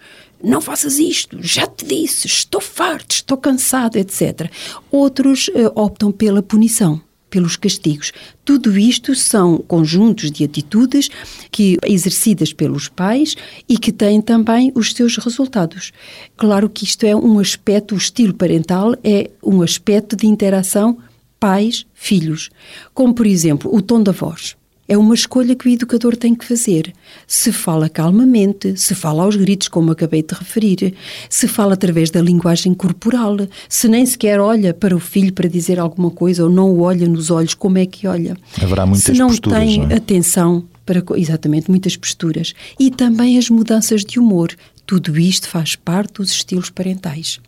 não 0.44 0.60
faças 0.60 0.98
isto, 0.98 1.38
já 1.40 1.66
te 1.66 1.84
disse, 1.84 2.26
estou 2.26 2.60
farto, 2.60 3.12
estou 3.12 3.36
cansado, 3.36 3.96
etc. 3.96 4.50
Outros 4.90 5.48
uh, 5.48 5.72
optam 5.74 6.12
pela 6.12 6.42
punição 6.42 7.00
pelos 7.34 7.56
castigos. 7.56 8.12
Tudo 8.44 8.78
isto 8.78 9.12
são 9.16 9.58
conjuntos 9.58 10.30
de 10.30 10.44
atitudes 10.44 11.10
que 11.50 11.76
exercidas 11.84 12.52
pelos 12.52 12.86
pais 12.86 13.34
e 13.68 13.76
que 13.76 13.90
têm 13.90 14.22
também 14.22 14.70
os 14.72 14.92
seus 14.92 15.16
resultados. 15.16 15.90
Claro 16.36 16.70
que 16.70 16.84
isto 16.84 17.02
é 17.04 17.16
um 17.16 17.40
aspecto, 17.40 17.96
o 17.96 17.98
estilo 17.98 18.34
parental 18.34 18.94
é 19.02 19.32
um 19.42 19.62
aspecto 19.62 20.14
de 20.14 20.28
interação 20.28 20.96
pais-filhos, 21.40 22.50
como 22.94 23.12
por 23.12 23.26
exemplo 23.26 23.74
o 23.74 23.82
tom 23.82 24.00
da 24.00 24.12
voz. 24.12 24.56
É 24.88 24.96
uma 24.98 25.14
escolha 25.14 25.54
que 25.54 25.68
o 25.68 25.72
educador 25.72 26.16
tem 26.16 26.34
que 26.34 26.44
fazer. 26.44 26.92
Se 27.26 27.52
fala 27.52 27.88
calmamente, 27.88 28.76
se 28.76 28.94
fala 28.94 29.22
aos 29.22 29.36
gritos, 29.36 29.68
como 29.68 29.92
acabei 29.92 30.22
de 30.22 30.34
referir, 30.34 30.94
se 31.28 31.48
fala 31.48 31.74
através 31.74 32.10
da 32.10 32.20
linguagem 32.20 32.74
corporal, 32.74 33.36
se 33.68 33.88
nem 33.88 34.04
sequer 34.04 34.40
olha 34.40 34.74
para 34.74 34.94
o 34.94 35.00
filho 35.00 35.32
para 35.32 35.48
dizer 35.48 35.78
alguma 35.78 36.10
coisa 36.10 36.44
ou 36.44 36.50
não 36.50 36.70
o 36.70 36.82
olha 36.82 37.08
nos 37.08 37.30
olhos, 37.30 37.54
como 37.54 37.78
é 37.78 37.86
que 37.86 38.06
olha? 38.06 38.36
Haverá 38.60 38.84
muitas 38.84 39.04
se 39.04 39.12
não 39.12 39.28
posturas, 39.28 39.58
tem 39.58 39.78
não 39.80 39.90
é? 39.90 39.94
atenção 39.94 40.64
para 40.84 41.02
exatamente 41.16 41.70
muitas 41.70 41.96
posturas 41.96 42.52
e 42.78 42.90
também 42.90 43.38
as 43.38 43.48
mudanças 43.48 44.04
de 44.04 44.18
humor. 44.18 44.54
Tudo 44.86 45.18
isto 45.18 45.48
faz 45.48 45.74
parte 45.76 46.14
dos 46.14 46.30
estilos 46.30 46.68
parentais. 46.68 47.40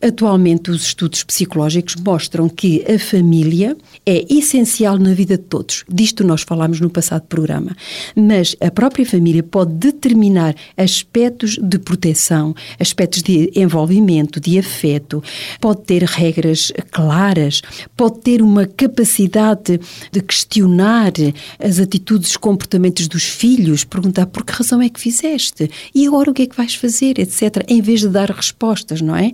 Atualmente, 0.00 0.70
os 0.70 0.82
estudos 0.82 1.24
psicológicos 1.24 1.96
mostram 1.96 2.48
que 2.48 2.84
a 2.88 2.98
família 3.00 3.76
é 4.06 4.24
essencial 4.32 4.96
na 4.96 5.12
vida 5.12 5.36
de 5.36 5.42
todos. 5.42 5.84
Disto 5.88 6.22
nós 6.22 6.42
falámos 6.42 6.80
no 6.80 6.88
passado 6.88 7.22
programa. 7.22 7.76
Mas 8.14 8.54
a 8.60 8.70
própria 8.70 9.04
família 9.04 9.42
pode 9.42 9.72
determinar 9.74 10.54
aspectos 10.76 11.58
de 11.60 11.78
proteção, 11.80 12.54
aspectos 12.78 13.22
de 13.22 13.50
envolvimento, 13.56 14.38
de 14.38 14.56
afeto, 14.58 15.22
pode 15.60 15.82
ter 15.82 16.04
regras 16.04 16.72
claras, 16.92 17.60
pode 17.96 18.20
ter 18.20 18.40
uma 18.40 18.66
capacidade 18.66 19.80
de 20.12 20.20
questionar 20.20 21.12
as 21.58 21.80
atitudes 21.80 22.34
e 22.34 22.38
comportamentos 22.38 23.08
dos 23.08 23.24
filhos, 23.24 23.82
perguntar 23.82 24.26
por 24.26 24.44
que 24.44 24.52
razão 24.52 24.80
é 24.80 24.88
que 24.88 25.00
fizeste 25.00 25.68
e 25.92 26.06
agora 26.06 26.30
o 26.30 26.34
que 26.34 26.42
é 26.42 26.46
que 26.46 26.56
vais 26.56 26.74
fazer, 26.76 27.18
etc., 27.18 27.64
em 27.66 27.80
vez 27.80 28.00
de 28.00 28.08
dar 28.08 28.30
respostas, 28.30 29.00
não 29.00 29.16
é? 29.16 29.32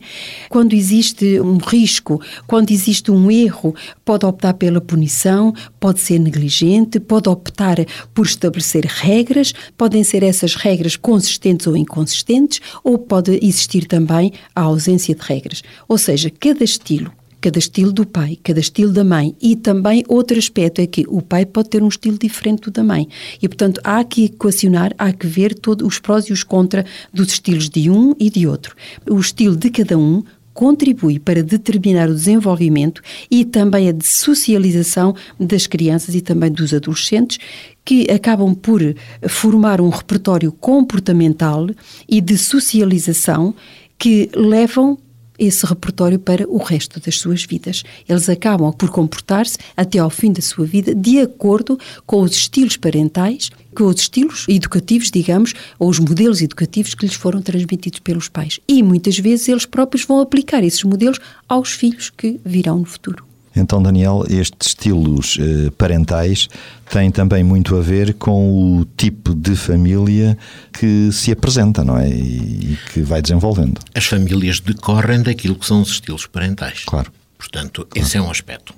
Quando 0.54 0.72
existe 0.72 1.40
um 1.40 1.56
risco, 1.56 2.20
quando 2.46 2.70
existe 2.70 3.10
um 3.10 3.28
erro, 3.28 3.74
pode 4.04 4.24
optar 4.24 4.54
pela 4.54 4.80
punição, 4.80 5.52
pode 5.80 5.98
ser 5.98 6.20
negligente, 6.20 7.00
pode 7.00 7.28
optar 7.28 7.78
por 8.14 8.24
estabelecer 8.24 8.84
regras, 8.86 9.52
podem 9.76 10.04
ser 10.04 10.22
essas 10.22 10.54
regras 10.54 10.94
consistentes 10.94 11.66
ou 11.66 11.76
inconsistentes, 11.76 12.60
ou 12.84 12.96
pode 12.96 13.36
existir 13.44 13.86
também 13.86 14.32
a 14.54 14.60
ausência 14.60 15.12
de 15.12 15.22
regras. 15.22 15.60
Ou 15.88 15.98
seja, 15.98 16.30
cada 16.30 16.62
estilo 16.62 17.10
cada 17.44 17.58
estilo 17.58 17.92
do 17.92 18.06
pai, 18.06 18.38
cada 18.42 18.58
estilo 18.58 18.90
da 18.90 19.04
mãe. 19.04 19.36
E 19.38 19.54
também 19.54 20.02
outro 20.08 20.38
aspecto 20.38 20.80
é 20.80 20.86
que 20.86 21.04
o 21.06 21.20
pai 21.20 21.44
pode 21.44 21.68
ter 21.68 21.82
um 21.82 21.88
estilo 21.88 22.16
diferente 22.16 22.62
do 22.62 22.70
da 22.70 22.82
mãe. 22.82 23.06
E, 23.42 23.46
portanto, 23.46 23.82
há 23.84 24.02
que 24.02 24.24
equacionar, 24.24 24.94
há 24.96 25.12
que 25.12 25.26
ver 25.26 25.52
todos 25.52 25.86
os 25.86 25.98
prós 25.98 26.24
e 26.24 26.32
os 26.32 26.42
contra 26.42 26.86
dos 27.12 27.28
estilos 27.28 27.68
de 27.68 27.90
um 27.90 28.14
e 28.18 28.30
de 28.30 28.46
outro. 28.46 28.74
O 29.06 29.20
estilo 29.20 29.56
de 29.56 29.68
cada 29.68 29.98
um 29.98 30.22
contribui 30.54 31.18
para 31.18 31.42
determinar 31.42 32.08
o 32.08 32.14
desenvolvimento 32.14 33.02
e 33.30 33.44
também 33.44 33.90
a 33.90 33.94
socialização 34.00 35.14
das 35.38 35.66
crianças 35.66 36.14
e 36.14 36.20
também 36.20 36.50
dos 36.50 36.72
adolescentes, 36.72 37.38
que 37.84 38.10
acabam 38.10 38.54
por 38.54 38.80
formar 39.28 39.80
um 39.80 39.90
repertório 39.90 40.52
comportamental 40.52 41.68
e 42.08 42.20
de 42.20 42.38
socialização 42.38 43.54
que 43.98 44.30
levam 44.34 44.96
esse 45.38 45.66
repertório 45.66 46.18
para 46.18 46.48
o 46.48 46.58
resto 46.58 47.00
das 47.00 47.18
suas 47.18 47.44
vidas. 47.44 47.82
Eles 48.08 48.28
acabam 48.28 48.72
por 48.72 48.90
comportar-se 48.90 49.58
até 49.76 49.98
ao 49.98 50.10
fim 50.10 50.32
da 50.32 50.40
sua 50.40 50.64
vida 50.64 50.94
de 50.94 51.18
acordo 51.18 51.78
com 52.06 52.22
os 52.22 52.32
estilos 52.32 52.76
parentais, 52.76 53.50
com 53.74 53.84
os 53.84 54.00
estilos 54.00 54.46
educativos, 54.48 55.10
digamos, 55.10 55.54
ou 55.78 55.88
os 55.90 55.98
modelos 55.98 56.40
educativos 56.40 56.94
que 56.94 57.06
lhes 57.06 57.14
foram 57.14 57.42
transmitidos 57.42 58.00
pelos 58.00 58.28
pais. 58.28 58.60
E 58.68 58.82
muitas 58.82 59.18
vezes 59.18 59.48
eles 59.48 59.66
próprios 59.66 60.04
vão 60.04 60.20
aplicar 60.20 60.62
esses 60.62 60.84
modelos 60.84 61.18
aos 61.48 61.72
filhos 61.72 62.10
que 62.10 62.40
virão 62.44 62.78
no 62.78 62.86
futuro. 62.86 63.24
Então, 63.56 63.80
Daniel, 63.80 64.24
estes 64.28 64.68
estilos 64.68 65.38
eh, 65.40 65.70
parentais 65.78 66.48
têm 66.90 67.10
também 67.10 67.44
muito 67.44 67.76
a 67.76 67.80
ver 67.80 68.14
com 68.14 68.80
o 68.80 68.84
tipo 68.96 69.32
de 69.32 69.54
família 69.54 70.36
que 70.72 71.10
se 71.12 71.30
apresenta, 71.30 71.84
não 71.84 71.96
é? 71.96 72.08
E, 72.08 72.72
e 72.72 72.78
que 72.92 73.00
vai 73.02 73.22
desenvolvendo. 73.22 73.80
As 73.94 74.06
famílias 74.06 74.58
decorrem 74.58 75.22
daquilo 75.22 75.54
que 75.54 75.66
são 75.66 75.82
os 75.82 75.90
estilos 75.90 76.26
parentais. 76.26 76.82
Claro. 76.84 77.12
Portanto, 77.38 77.86
claro. 77.88 78.06
esse 78.06 78.16
é 78.16 78.20
um 78.20 78.30
aspecto. 78.30 78.74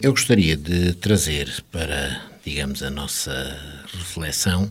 Eu 0.00 0.10
gostaria 0.10 0.56
de 0.56 0.94
trazer 0.94 1.48
para, 1.70 2.20
digamos, 2.46 2.80
a 2.80 2.90
nossa 2.90 3.58
reflexão 3.92 4.70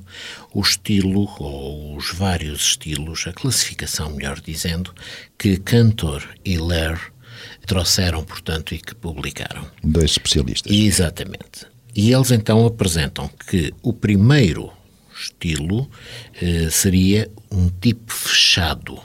o 0.54 0.62
estilo, 0.62 1.30
ou 1.38 1.98
os 1.98 2.14
vários 2.14 2.62
estilos, 2.62 3.26
a 3.28 3.34
classificação, 3.34 4.12
melhor 4.12 4.40
dizendo, 4.40 4.94
que 5.38 5.58
Cantor 5.58 6.24
e 6.46 6.58
Lair 6.58 7.12
trouxeram, 7.68 8.24
portanto, 8.24 8.74
e 8.74 8.78
que 8.78 8.96
publicaram. 8.96 9.70
Dois 9.84 10.12
especialistas. 10.12 10.72
Exatamente. 10.72 11.68
E 11.94 12.14
eles 12.14 12.32
então 12.32 12.66
apresentam 12.66 13.30
que 13.50 13.74
o 13.84 13.92
primeiro 13.92 14.72
estilo 15.14 15.90
eh, 16.42 16.70
seria 16.70 17.30
um 17.52 17.70
tipo 17.70 18.14
fechado. 18.14 18.98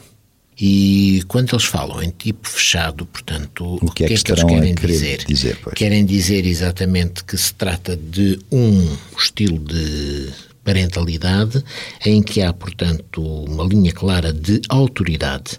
E 0.61 1.23
quando 1.29 1.52
eles 1.52 1.64
falam 1.64 2.02
em 2.02 2.11
tipo 2.11 2.49
fechado, 2.49 3.07
portanto, 3.07 3.79
o 3.81 3.90
que 3.90 4.05
é 4.05 4.09
que, 4.09 4.14
que, 4.14 4.21
é 4.21 4.25
que 4.25 4.33
eles 4.33 4.45
querem 4.45 4.75
dizer? 4.75 5.25
dizer 5.25 5.59
querem 5.75 6.05
dizer 6.05 6.47
exatamente 6.47 7.25
que 7.25 7.37
se 7.37 7.55
trata 7.55 7.97
de 7.97 8.38
um 8.52 8.97
estilo 9.17 9.59
de 9.59 10.29
parentalidade 10.62 11.64
em 12.05 12.23
que 12.23 12.43
há, 12.43 12.52
portanto, 12.52 13.23
uma 13.23 13.64
linha 13.64 13.93
clara 13.93 14.33
de 14.33 14.61
autoridade 14.69 15.59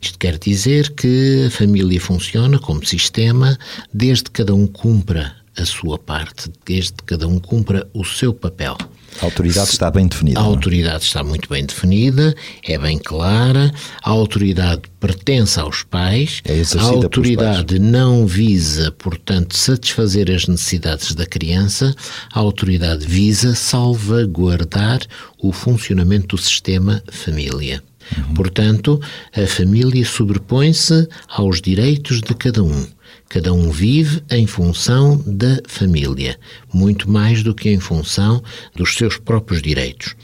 isto 0.00 0.18
quer 0.18 0.38
dizer 0.38 0.94
que 0.94 1.46
a 1.46 1.50
família 1.50 2.00
funciona 2.00 2.58
como 2.58 2.84
sistema 2.84 3.58
desde 3.92 4.24
que 4.24 4.30
cada 4.32 4.54
um 4.54 4.66
cumpra 4.66 5.36
a 5.56 5.64
sua 5.64 5.98
parte, 5.98 6.50
desde 6.64 6.92
que 6.92 7.04
cada 7.04 7.26
um 7.26 7.38
cumpra 7.38 7.88
o 7.92 8.04
seu 8.04 8.32
papel. 8.32 8.76
A 9.20 9.24
autoridade 9.24 9.70
está 9.70 9.90
bem 9.90 10.06
definida. 10.06 10.40
A 10.40 10.42
é? 10.42 10.46
autoridade 10.46 11.04
está 11.04 11.24
muito 11.24 11.48
bem 11.48 11.64
definida, 11.64 12.34
é 12.62 12.78
bem 12.78 12.98
clara, 12.98 13.72
a 14.02 14.10
autoridade 14.10 14.82
pertence 15.00 15.58
aos 15.58 15.82
pais, 15.82 16.40
é 16.44 16.62
a 16.78 16.82
autoridade 16.82 17.78
não 17.78 18.26
visa, 18.26 18.92
portanto, 18.92 19.56
satisfazer 19.56 20.30
as 20.30 20.46
necessidades 20.46 21.14
da 21.14 21.26
criança, 21.26 21.94
a 22.32 22.38
autoridade 22.38 23.06
visa 23.06 23.54
salvaguardar 23.54 25.00
o 25.40 25.52
funcionamento 25.52 26.36
do 26.36 26.42
sistema 26.42 27.02
família. 27.10 27.82
Uhum. 28.16 28.34
Portanto, 28.34 29.00
a 29.34 29.46
família 29.46 30.04
sobrepõe-se 30.04 31.08
aos 31.28 31.60
direitos 31.60 32.20
de 32.20 32.34
cada 32.34 32.62
um. 32.62 32.86
Cada 33.28 33.52
um 33.52 33.70
vive 33.70 34.22
em 34.30 34.46
função 34.46 35.22
da 35.26 35.60
família, 35.66 36.38
muito 36.72 37.10
mais 37.10 37.42
do 37.42 37.54
que 37.54 37.68
em 37.70 37.78
função 37.78 38.42
dos 38.74 38.94
seus 38.94 39.18
próprios 39.18 39.60
direitos. 39.60 40.14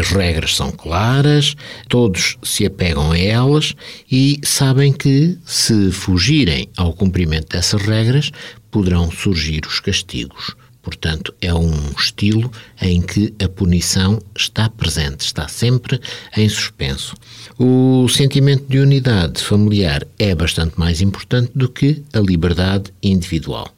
As 0.00 0.08
regras 0.10 0.56
são 0.56 0.70
claras, 0.70 1.54
todos 1.88 2.36
se 2.42 2.66
apegam 2.66 3.12
a 3.12 3.18
elas 3.18 3.74
e 4.10 4.40
sabem 4.42 4.92
que, 4.92 5.38
se 5.44 5.90
fugirem 5.92 6.68
ao 6.76 6.92
cumprimento 6.92 7.48
dessas 7.48 7.82
regras, 7.82 8.30
poderão 8.70 9.10
surgir 9.10 9.66
os 9.66 9.80
castigos. 9.80 10.56
Portanto, 10.82 11.32
é 11.40 11.54
um 11.54 11.92
estilo 11.96 12.50
em 12.80 13.00
que 13.00 13.32
a 13.42 13.48
punição 13.48 14.20
está 14.36 14.68
presente, 14.68 15.20
está 15.20 15.46
sempre 15.46 16.00
em 16.36 16.48
suspenso. 16.48 17.14
O 17.56 18.08
sentimento 18.08 18.64
de 18.68 18.78
unidade 18.78 19.42
familiar 19.42 20.04
é 20.18 20.34
bastante 20.34 20.78
mais 20.78 21.00
importante 21.00 21.52
do 21.54 21.68
que 21.68 22.02
a 22.12 22.18
liberdade 22.18 22.92
individual. 23.02 23.72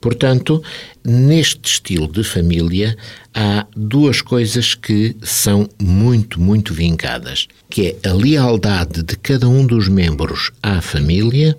Portanto, 0.00 0.62
neste 1.04 1.68
estilo 1.68 2.06
de 2.06 2.22
família 2.22 2.96
há 3.34 3.66
duas 3.76 4.20
coisas 4.20 4.74
que 4.74 5.16
são 5.22 5.68
muito, 5.80 6.40
muito 6.40 6.72
vincadas, 6.72 7.48
que 7.68 7.96
é 8.02 8.08
a 8.08 8.12
lealdade 8.12 9.02
de 9.02 9.16
cada 9.16 9.48
um 9.48 9.66
dos 9.66 9.88
membros 9.88 10.52
à 10.62 10.80
família 10.80 11.56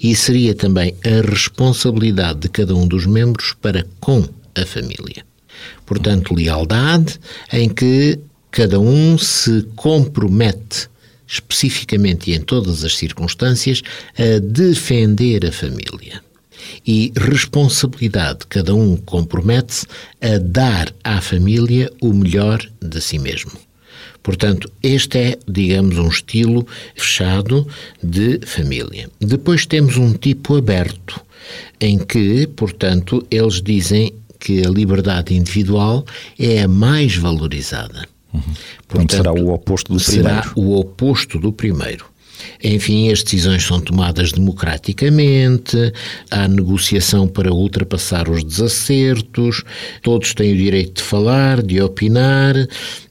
e 0.00 0.14
seria 0.14 0.54
também 0.54 0.94
a 1.04 1.28
responsabilidade 1.28 2.40
de 2.40 2.48
cada 2.48 2.74
um 2.74 2.86
dos 2.86 3.04
membros 3.04 3.54
para 3.60 3.86
com 4.00 4.26
a 4.62 4.66
família. 4.66 5.24
Portanto, 5.84 6.34
lealdade 6.34 7.18
em 7.52 7.68
que 7.68 8.18
cada 8.50 8.78
um 8.78 9.18
se 9.18 9.62
compromete 9.76 10.88
especificamente 11.26 12.30
e 12.30 12.34
em 12.34 12.40
todas 12.40 12.84
as 12.84 12.96
circunstâncias 12.96 13.82
a 14.16 14.38
defender 14.40 15.44
a 15.46 15.52
família. 15.52 16.22
E 16.86 17.12
responsabilidade, 17.16 18.46
cada 18.48 18.74
um 18.74 18.96
compromete-se 18.96 19.86
a 20.20 20.38
dar 20.38 20.92
à 21.04 21.20
família 21.20 21.90
o 22.00 22.12
melhor 22.12 22.60
de 22.80 23.00
si 23.00 23.18
mesmo. 23.18 23.52
Portanto, 24.22 24.70
este 24.82 25.18
é, 25.18 25.38
digamos, 25.46 25.98
um 25.98 26.08
estilo 26.08 26.66
fechado 26.96 27.66
de 28.02 28.40
família. 28.44 29.08
Depois 29.20 29.64
temos 29.64 29.96
um 29.96 30.12
tipo 30.12 30.56
aberto, 30.56 31.20
em 31.80 31.98
que, 31.98 32.46
portanto, 32.48 33.24
eles 33.30 33.62
dizem 33.62 34.12
que 34.38 34.64
a 34.66 34.70
liberdade 34.70 35.34
individual 35.34 36.04
é 36.38 36.62
a 36.62 36.68
mais 36.68 37.16
valorizada. 37.16 38.06
Uhum. 38.32 38.42
Portanto, 38.86 39.16
será 39.16 39.32
o 39.32 39.52
oposto 39.52 39.92
do 39.92 40.00
será 40.00 40.42
primeiro. 40.42 40.60
o 40.60 40.78
oposto 40.78 41.38
do 41.38 41.52
primeiro. 41.52 42.06
Enfim, 42.62 43.10
as 43.10 43.22
decisões 43.22 43.64
são 43.64 43.80
tomadas 43.80 44.32
democraticamente, 44.32 45.76
há 46.30 46.46
negociação 46.46 47.26
para 47.26 47.52
ultrapassar 47.52 48.28
os 48.28 48.44
desacertos, 48.44 49.64
todos 50.02 50.34
têm 50.34 50.52
o 50.52 50.56
direito 50.56 50.98
de 50.98 51.02
falar, 51.02 51.62
de 51.62 51.80
opinar, 51.80 52.54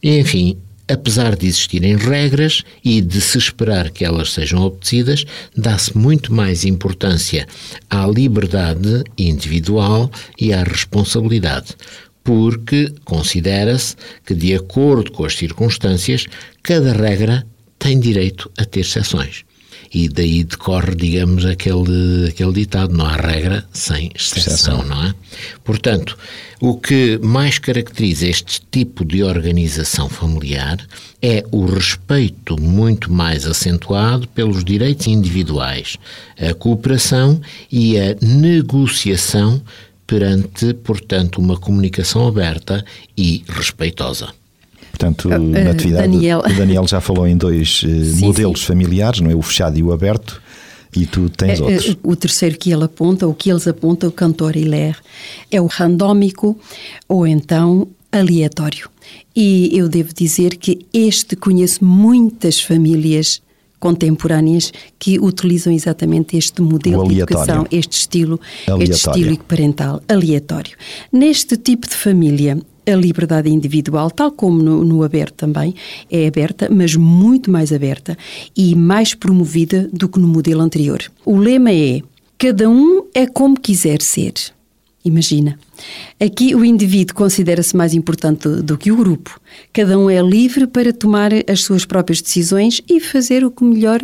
enfim, 0.01 0.57
apesar 0.87 1.35
de 1.35 1.47
existirem 1.47 1.95
regras 1.95 2.63
e 2.83 3.01
de 3.01 3.19
se 3.19 3.37
esperar 3.37 3.89
que 3.91 4.05
elas 4.05 4.31
sejam 4.31 4.61
obedecidas, 4.61 5.25
dá-se 5.55 5.97
muito 5.97 6.33
mais 6.33 6.63
importância 6.63 7.47
à 7.89 8.07
liberdade 8.07 9.03
individual 9.17 10.09
e 10.39 10.53
à 10.53 10.63
responsabilidade, 10.63 11.75
porque 12.23 12.93
considera-se 13.03 13.95
que, 14.25 14.33
de 14.33 14.55
acordo 14.55 15.11
com 15.11 15.25
as 15.25 15.35
circunstâncias, 15.35 16.25
cada 16.63 16.93
regra 16.93 17.45
tem 17.79 17.99
direito 17.99 18.51
a 18.57 18.65
ter 18.65 18.81
exceções. 18.81 19.46
E 19.93 20.09
daí 20.09 20.43
decorre, 20.43 20.95
digamos, 20.95 21.45
aquele, 21.45 22.27
aquele 22.29 22.53
ditado: 22.53 22.95
não 22.95 23.05
há 23.05 23.15
regra 23.15 23.65
sem 23.71 24.11
exceção, 24.13 24.83
não 24.83 25.05
é? 25.05 25.15
Portanto, 25.63 26.17
o 26.59 26.77
que 26.77 27.19
mais 27.21 27.59
caracteriza 27.59 28.27
este 28.27 28.61
tipo 28.71 29.05
de 29.05 29.23
organização 29.23 30.09
familiar 30.09 30.77
é 31.21 31.43
o 31.51 31.65
respeito 31.65 32.59
muito 32.59 33.11
mais 33.11 33.45
acentuado 33.45 34.27
pelos 34.29 34.63
direitos 34.63 35.07
individuais, 35.07 35.97
a 36.39 36.53
cooperação 36.53 37.39
e 37.71 37.97
a 37.99 38.15
negociação 38.21 39.61
perante, 40.05 40.73
portanto, 40.73 41.39
uma 41.39 41.57
comunicação 41.57 42.27
aberta 42.27 42.83
e 43.15 43.43
respeitosa. 43.47 44.33
Portanto, 44.97 45.29
uh, 45.29 45.39
na 45.39 45.71
atividade, 45.71 46.07
Daniel. 46.07 46.39
o 46.39 46.53
Daniel 46.55 46.87
já 46.87 46.99
falou 46.99 47.27
em 47.27 47.37
dois 47.37 47.83
uh, 47.83 48.05
sim, 48.05 48.25
modelos 48.25 48.61
sim. 48.61 48.65
familiares, 48.65 49.21
não 49.21 49.29
é? 49.29 49.35
O 49.35 49.41
fechado 49.41 49.77
e 49.77 49.83
o 49.83 49.91
aberto. 49.91 50.41
E 50.95 51.05
tu 51.05 51.29
tens 51.29 51.59
outros. 51.59 51.95
O 52.01 52.15
terceiro 52.15 52.57
que 52.57 52.71
ele 52.71 52.83
aponta, 52.83 53.27
o 53.27 53.33
que 53.33 53.51
eles 53.51 53.67
apontam, 53.67 54.09
o 54.09 54.11
cantor 54.11 54.55
Hilaire, 54.55 54.97
é 55.51 55.61
o 55.61 55.67
randômico 55.67 56.57
ou 57.07 57.27
então 57.27 57.87
aleatório. 58.11 58.89
E 59.35 59.77
eu 59.77 59.87
devo 59.87 60.13
dizer 60.13 60.55
que 60.55 60.79
este 60.91 61.35
conheço 61.35 61.85
muitas 61.85 62.59
famílias 62.59 63.41
contemporâneas 63.79 64.73
que 64.97 65.19
utilizam 65.19 65.71
exatamente 65.71 66.35
este 66.35 66.61
modelo 66.61 67.07
de 67.07 67.19
educação, 67.19 67.67
este 67.69 67.97
estilo, 67.97 68.39
aleatório. 68.65 68.91
este 68.91 69.07
estilo 69.07 69.37
parental 69.43 70.01
aleatório. 70.07 70.75
Neste 71.11 71.55
tipo 71.57 71.87
de 71.87 71.93
família, 71.93 72.57
a 72.87 72.95
liberdade 72.95 73.49
individual, 73.49 74.09
tal 74.09 74.31
como 74.31 74.61
no, 74.61 74.83
no 74.83 75.03
aberto 75.03 75.35
também, 75.35 75.75
é 76.09 76.27
aberta, 76.27 76.69
mas 76.71 76.95
muito 76.95 77.51
mais 77.51 77.71
aberta 77.71 78.17
e 78.55 78.75
mais 78.75 79.13
promovida 79.13 79.89
do 79.91 80.07
que 80.07 80.19
no 80.19 80.27
modelo 80.27 80.61
anterior. 80.61 81.03
O 81.25 81.37
lema 81.37 81.71
é: 81.71 82.01
cada 82.37 82.69
um 82.69 83.03
é 83.13 83.25
como 83.25 83.59
quiser 83.59 84.01
ser. 84.01 84.33
Imagina. 85.07 85.57
Aqui 86.19 86.53
o 86.53 86.65
indivíduo 86.65 87.15
considera-se 87.15 87.77
mais 87.77 87.93
importante 87.93 88.43
do, 88.43 88.61
do, 88.61 88.77
que 88.77 88.91
o 88.91 88.97
grupo. 88.97 89.39
Cada 89.71 89.97
um 89.97 90.09
é 90.09 90.21
livre 90.21 90.67
para 90.67 90.91
tomar 90.91 91.31
as 91.49 91.61
suas 91.61 91.85
próprias 91.85 92.21
decisões 92.21 92.81
e 92.89 92.99
fazer 92.99 93.45
o 93.45 93.51
que 93.51 93.63
melhor 93.63 94.01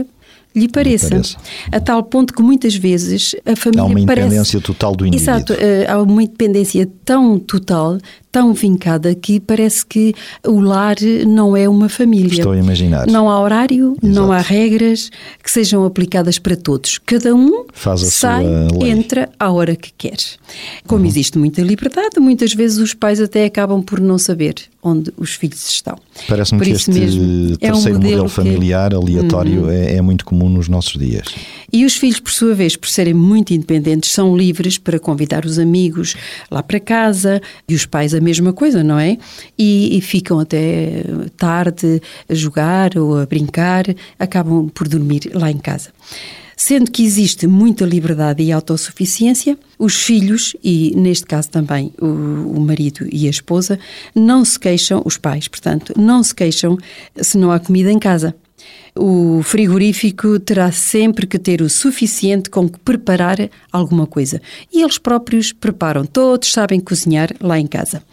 lhe 0.56 0.68
pareça. 0.70 1.10
pareça. 1.10 1.38
A 1.72 1.80
tal 1.80 2.04
ponto 2.04 2.34
que 2.34 2.42
muitas 2.42 2.76
vezes 2.76 3.36
a 3.46 3.56
família 3.56 3.82
Há 3.82 3.86
uma 3.86 4.00
independência 4.00 4.60
parece... 4.60 4.60
total 4.62 4.96
do 4.96 5.06
indivíduo. 5.06 5.34
Exato, 5.36 5.54
eh, 5.54 5.86
há 5.90 6.02
uma 6.02 6.24
independência 6.24 6.90
tão 7.06 7.38
total, 7.40 7.98
tão 8.32 8.54
vincada, 8.54 9.14
que 9.14 9.40
parece 9.40 9.86
que 9.86 10.14
o 10.46 10.60
lar 10.60 10.96
não 11.28 11.56
é 11.56 11.70
uma 11.70 11.88
família. 11.88 12.40
Estou 12.40 12.52
a 12.52 12.58
imaginar. 12.58 13.08
Não 13.08 13.30
há 13.30 13.40
horário, 13.40 13.96
Exato. 14.02 14.08
não 14.08 14.32
há 14.32 14.40
regras 14.40 15.12
que 15.44 15.52
sejam 15.52 15.86
aplicadas 15.86 16.40
para 16.40 16.56
todos. 16.56 16.98
Cada 17.06 17.36
um 17.36 17.66
sai, 17.98 18.46
entra 18.82 19.30
à 19.40 19.52
hora 19.52 19.76
que 19.76 19.92
quer. 19.98 20.18
Como 20.88 21.02
uhum. 21.02 21.08
existe 21.08 21.38
muita 21.38 21.62
liberdade, 21.62 22.20
muitas 22.20 22.54
vezes 22.54 22.78
os 22.78 22.94
pais 22.94 23.22
até 23.22 23.46
acabam 23.46 23.82
por 23.82 24.00
não 24.00 24.18
saber 24.18 24.56
onde 24.84 25.14
os 25.18 25.34
filhos 25.34 25.70
estão. 25.70 25.98
Parece-me 26.28 26.62
que 26.62 26.72
este 26.72 26.92
mesmo, 26.92 27.58
terceiro 27.58 27.96
é 27.96 28.00
um 28.00 28.02
modelo 28.02 28.30
familiar 28.30 28.90
que... 28.90 28.96
aleatório 28.96 29.64
uhum. 29.64 29.70
é, 29.70 29.96
é 29.96 30.02
muito 30.02 30.26
comum 30.26 30.50
nos 30.50 30.68
nossos 30.68 31.00
dias. 31.00 31.28
E 31.72 31.86
os 31.86 31.96
filhos, 31.96 32.20
por 32.20 32.32
sua 32.32 32.54
vez, 32.54 32.76
por 32.76 32.90
serem 32.90 33.14
muito 33.14 33.54
independentes, 33.54 34.12
são 34.12 34.36
livres 34.36 34.78
para 34.78 35.00
convidar 35.00 35.46
os 35.46 35.58
amigos 35.58 36.16
lá 36.52 36.62
para 36.62 36.80
casa 36.94 37.42
e 37.68 37.74
os 37.74 37.88
pais 37.88 38.14
a 38.14 38.22
mesma 38.22 38.54
coisa, 38.54 38.84
não 38.84 39.00
é? 39.00 39.18
E, 39.58 39.98
e 39.98 40.02
ficam 40.02 40.40
até 40.40 41.04
tarde 41.36 42.00
a 42.30 42.36
jogar 42.36 42.96
ou 42.96 43.20
a 43.20 43.26
brincar, 43.26 43.86
acabam 44.20 44.70
por 44.70 44.88
dormir 44.88 45.32
lá 45.34 45.50
em 45.50 45.58
casa. 45.58 45.90
Sendo 46.56 46.92
que 46.92 47.04
existe 47.04 47.48
muita 47.48 47.84
liberdade 47.84 48.44
e 48.44 48.52
autossuficiência, 48.52 49.58
os 49.80 49.96
filhos, 49.96 50.56
e 50.64 50.94
neste 50.96 51.26
caso 51.26 51.50
também 51.50 51.92
o, 52.00 52.06
o, 52.06 52.62
marido 52.62 53.08
e 53.12 53.26
a 53.26 53.30
esposa, 53.32 53.80
não 54.14 54.46
se 54.46 54.60
queixam, 54.60 55.02
os 55.04 55.18
pais, 55.18 55.48
portanto, 55.48 55.94
não 55.98 56.22
se 56.22 56.34
queixam 56.36 56.78
se 57.20 57.40
não 57.40 57.52
há 57.52 57.60
comida 57.60 57.92
em 57.92 57.98
casa. 57.98 58.36
O 58.96 59.42
frigorífico 59.42 60.40
terá 60.40 60.72
sempre 60.72 61.26
que 61.26 61.40
ter 61.40 61.64
o 61.64 61.70
suficiente 61.70 62.50
com 62.50 62.70
que 62.70 62.78
preparar 62.80 63.50
alguma 63.72 64.06
coisa. 64.06 64.40
E 64.72 64.84
eles 64.84 65.00
próprios 65.00 65.52
preparam, 65.52 66.06
todos 66.06 66.52
sabem 66.52 66.80
cozinhar 66.80 67.32
lá 67.42 67.60
em 67.60 67.66
casa. 67.66 68.04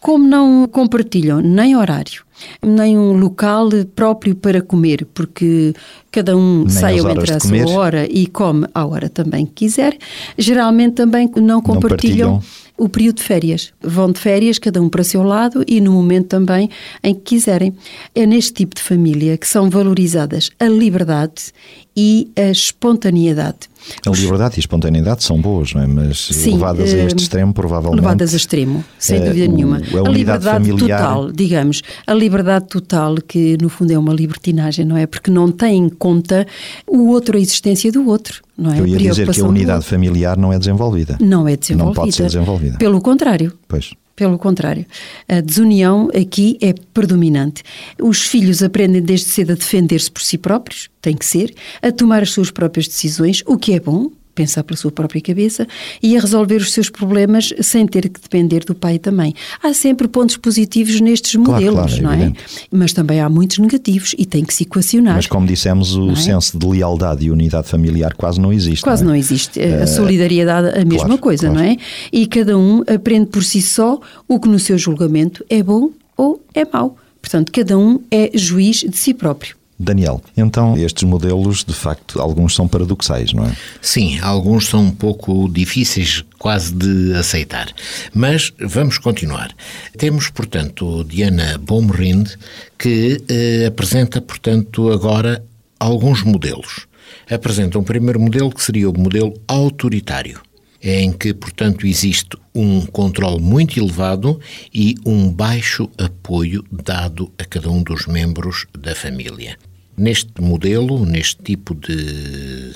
Como 0.00 0.26
não 0.26 0.66
compartilham 0.66 1.40
nem 1.40 1.76
horário, 1.76 2.24
nem 2.60 2.98
um 2.98 3.12
local 3.12 3.68
próprio 3.94 4.34
para 4.34 4.60
comer, 4.60 5.06
porque 5.14 5.72
cada 6.10 6.36
um 6.36 6.60
nem 6.64 6.68
sai 6.68 6.98
ao 6.98 7.08
entrar 7.10 7.36
a 7.36 7.40
sua 7.40 7.70
hora 7.70 8.06
e 8.10 8.26
come 8.26 8.66
à 8.74 8.84
hora 8.84 9.08
também 9.08 9.46
que 9.46 9.66
quiser, 9.66 9.96
geralmente 10.36 10.94
também 10.94 11.30
não 11.36 11.62
compartilham. 11.62 12.32
Não 12.32 12.63
o 12.76 12.88
período 12.88 13.16
de 13.16 13.22
férias. 13.22 13.72
Vão 13.80 14.10
de 14.10 14.18
férias, 14.18 14.58
cada 14.58 14.80
um 14.82 14.88
para 14.88 15.00
o 15.00 15.04
seu 15.04 15.22
lado 15.22 15.64
e 15.66 15.80
no 15.80 15.92
momento 15.92 16.28
também 16.28 16.68
em 17.02 17.14
que 17.14 17.36
quiserem. 17.36 17.74
É 18.14 18.26
neste 18.26 18.52
tipo 18.52 18.74
de 18.74 18.82
família 18.82 19.36
que 19.36 19.46
são 19.46 19.70
valorizadas 19.70 20.50
a 20.58 20.66
liberdade 20.66 21.52
e 21.96 22.30
a 22.36 22.50
espontaneidade. 22.50 23.68
A 24.06 24.10
liberdade 24.10 24.56
e 24.56 24.58
a 24.58 24.60
espontaneidade 24.60 25.22
são 25.22 25.40
boas, 25.40 25.74
não 25.74 25.82
é? 25.82 25.86
Mas 25.86 26.26
Sim, 26.26 26.54
levadas 26.54 26.92
a 26.92 26.96
este 26.98 27.20
eh, 27.20 27.22
extremo, 27.22 27.52
provavelmente. 27.52 28.00
Levadas 28.00 28.32
a 28.32 28.36
extremo, 28.36 28.84
sem 28.98 29.20
uh, 29.20 29.24
dúvida 29.24 29.46
nenhuma. 29.46 29.76
A, 29.76 30.08
a 30.08 30.10
liberdade 30.10 30.44
familiar... 30.44 30.98
total, 31.00 31.32
digamos. 31.32 31.82
A 32.06 32.14
liberdade 32.14 32.66
total, 32.66 33.16
que 33.16 33.58
no 33.60 33.68
fundo 33.68 33.92
é 33.92 33.98
uma 33.98 34.12
libertinagem, 34.14 34.84
não 34.84 34.96
é? 34.96 35.06
Porque 35.06 35.30
não 35.30 35.50
tem 35.50 35.84
em 35.84 35.88
conta 35.88 36.46
o 36.86 37.08
outro, 37.08 37.36
a 37.36 37.40
existência 37.40 37.92
do 37.92 38.06
outro. 38.08 38.42
Não 38.56 38.72
é? 38.72 38.80
Eu 38.80 38.86
ia 38.86 38.98
dizer 38.98 39.28
que 39.28 39.40
a 39.40 39.44
unidade 39.44 39.84
familiar 39.84 40.36
não 40.36 40.52
é 40.52 40.58
desenvolvida. 40.58 41.18
Não 41.20 41.46
é 41.46 41.56
desenvolvida. 41.56 42.00
Não 42.00 42.04
pode 42.04 42.12
ser 42.14 42.26
desenvolvida. 42.26 42.78
Pelo 42.78 43.00
contrário. 43.00 43.52
Pois. 43.68 43.92
Pelo 44.16 44.38
contrário, 44.38 44.86
a 45.28 45.40
desunião 45.40 46.08
aqui 46.14 46.56
é 46.60 46.72
predominante. 46.72 47.64
Os 48.00 48.22
filhos 48.22 48.62
aprendem 48.62 49.02
desde 49.02 49.30
cedo 49.30 49.52
a 49.52 49.56
defender-se 49.56 50.10
por 50.10 50.22
si 50.22 50.38
próprios, 50.38 50.88
tem 51.02 51.16
que 51.16 51.26
ser, 51.26 51.52
a 51.82 51.90
tomar 51.90 52.22
as 52.22 52.30
suas 52.30 52.50
próprias 52.50 52.86
decisões, 52.86 53.42
o 53.44 53.58
que 53.58 53.72
é 53.72 53.80
bom, 53.80 54.10
pensar 54.34 54.62
pela 54.64 54.76
sua 54.76 54.90
própria 54.90 55.20
cabeça 55.20 55.66
e 56.02 56.16
a 56.16 56.20
resolver 56.20 56.56
os 56.56 56.72
seus 56.72 56.90
problemas 56.90 57.52
sem 57.60 57.86
ter 57.86 58.08
que 58.08 58.20
depender 58.20 58.64
do 58.64 58.74
pai 58.74 58.98
também. 58.98 59.34
Há 59.62 59.72
sempre 59.72 60.08
pontos 60.08 60.36
positivos 60.36 61.00
nestes 61.00 61.34
modelos, 61.36 61.74
claro, 61.74 61.88
claro, 61.88 62.02
não 62.02 62.12
é? 62.12 62.14
Evidente. 62.14 62.44
Mas 62.70 62.92
também 62.92 63.20
há 63.20 63.28
muitos 63.28 63.58
negativos 63.58 64.14
e 64.18 64.26
tem 64.26 64.44
que 64.44 64.52
se 64.52 64.64
equacionar. 64.64 65.16
Mas 65.16 65.26
como 65.26 65.46
dissemos, 65.46 65.96
o 65.96 66.10
é? 66.10 66.16
senso 66.16 66.58
de 66.58 66.66
lealdade 66.66 67.24
e 67.26 67.30
unidade 67.30 67.68
familiar 67.68 68.14
quase 68.14 68.40
não 68.40 68.52
existe. 68.52 68.82
Quase 68.82 69.02
não, 69.02 69.10
é? 69.10 69.14
não 69.14 69.18
existe. 69.18 69.60
A 69.60 69.86
solidariedade 69.86 70.68
a 70.68 70.84
mesma 70.84 71.06
claro, 71.06 71.18
coisa, 71.18 71.50
não 71.50 71.60
é? 71.60 71.76
E 72.12 72.26
cada 72.26 72.56
um 72.58 72.82
aprende 72.82 73.26
por 73.26 73.42
si 73.42 73.62
só 73.62 74.00
o 74.28 74.40
que 74.40 74.48
no 74.48 74.58
seu 74.58 74.76
julgamento 74.78 75.44
é 75.48 75.62
bom 75.62 75.90
ou 76.16 76.42
é 76.54 76.64
mau. 76.64 76.96
Portanto, 77.20 77.50
cada 77.52 77.78
um 77.78 78.00
é 78.10 78.30
juiz 78.34 78.78
de 78.78 78.96
si 78.96 79.14
próprio. 79.14 79.56
Daniel, 79.84 80.22
então 80.36 80.76
estes 80.76 81.04
modelos, 81.04 81.64
de 81.64 81.74
facto, 81.74 82.20
alguns 82.20 82.54
são 82.54 82.66
paradoxais, 82.66 83.32
não 83.32 83.44
é? 83.44 83.56
Sim, 83.80 84.18
alguns 84.20 84.66
são 84.66 84.84
um 84.84 84.90
pouco 84.90 85.48
difíceis 85.48 86.24
quase 86.38 86.74
de 86.74 87.14
aceitar. 87.14 87.72
Mas 88.12 88.52
vamos 88.58 88.98
continuar. 88.98 89.52
Temos, 89.96 90.28
portanto, 90.28 91.04
Diana 91.04 91.58
Baumrind, 91.58 92.30
que 92.78 93.22
eh, 93.28 93.66
apresenta, 93.66 94.20
portanto, 94.20 94.90
agora 94.90 95.44
alguns 95.78 96.22
modelos. 96.22 96.86
Apresenta 97.30 97.78
um 97.78 97.84
primeiro 97.84 98.20
modelo 98.20 98.50
que 98.50 98.62
seria 98.62 98.90
o 98.90 98.98
modelo 98.98 99.34
autoritário 99.46 100.40
em 100.84 101.10
que, 101.10 101.32
portanto, 101.32 101.86
existe 101.86 102.36
um 102.54 102.84
controle 102.84 103.40
muito 103.40 103.80
elevado 103.80 104.38
e 104.72 104.94
um 105.06 105.32
baixo 105.32 105.88
apoio 105.96 106.62
dado 106.70 107.32
a 107.38 107.44
cada 107.44 107.70
um 107.70 107.82
dos 107.82 108.06
membros 108.06 108.66
da 108.78 108.94
família. 108.94 109.56
Neste 109.96 110.40
modelo, 110.40 111.04
neste 111.06 111.42
tipo 111.42 111.74
de 111.74 112.72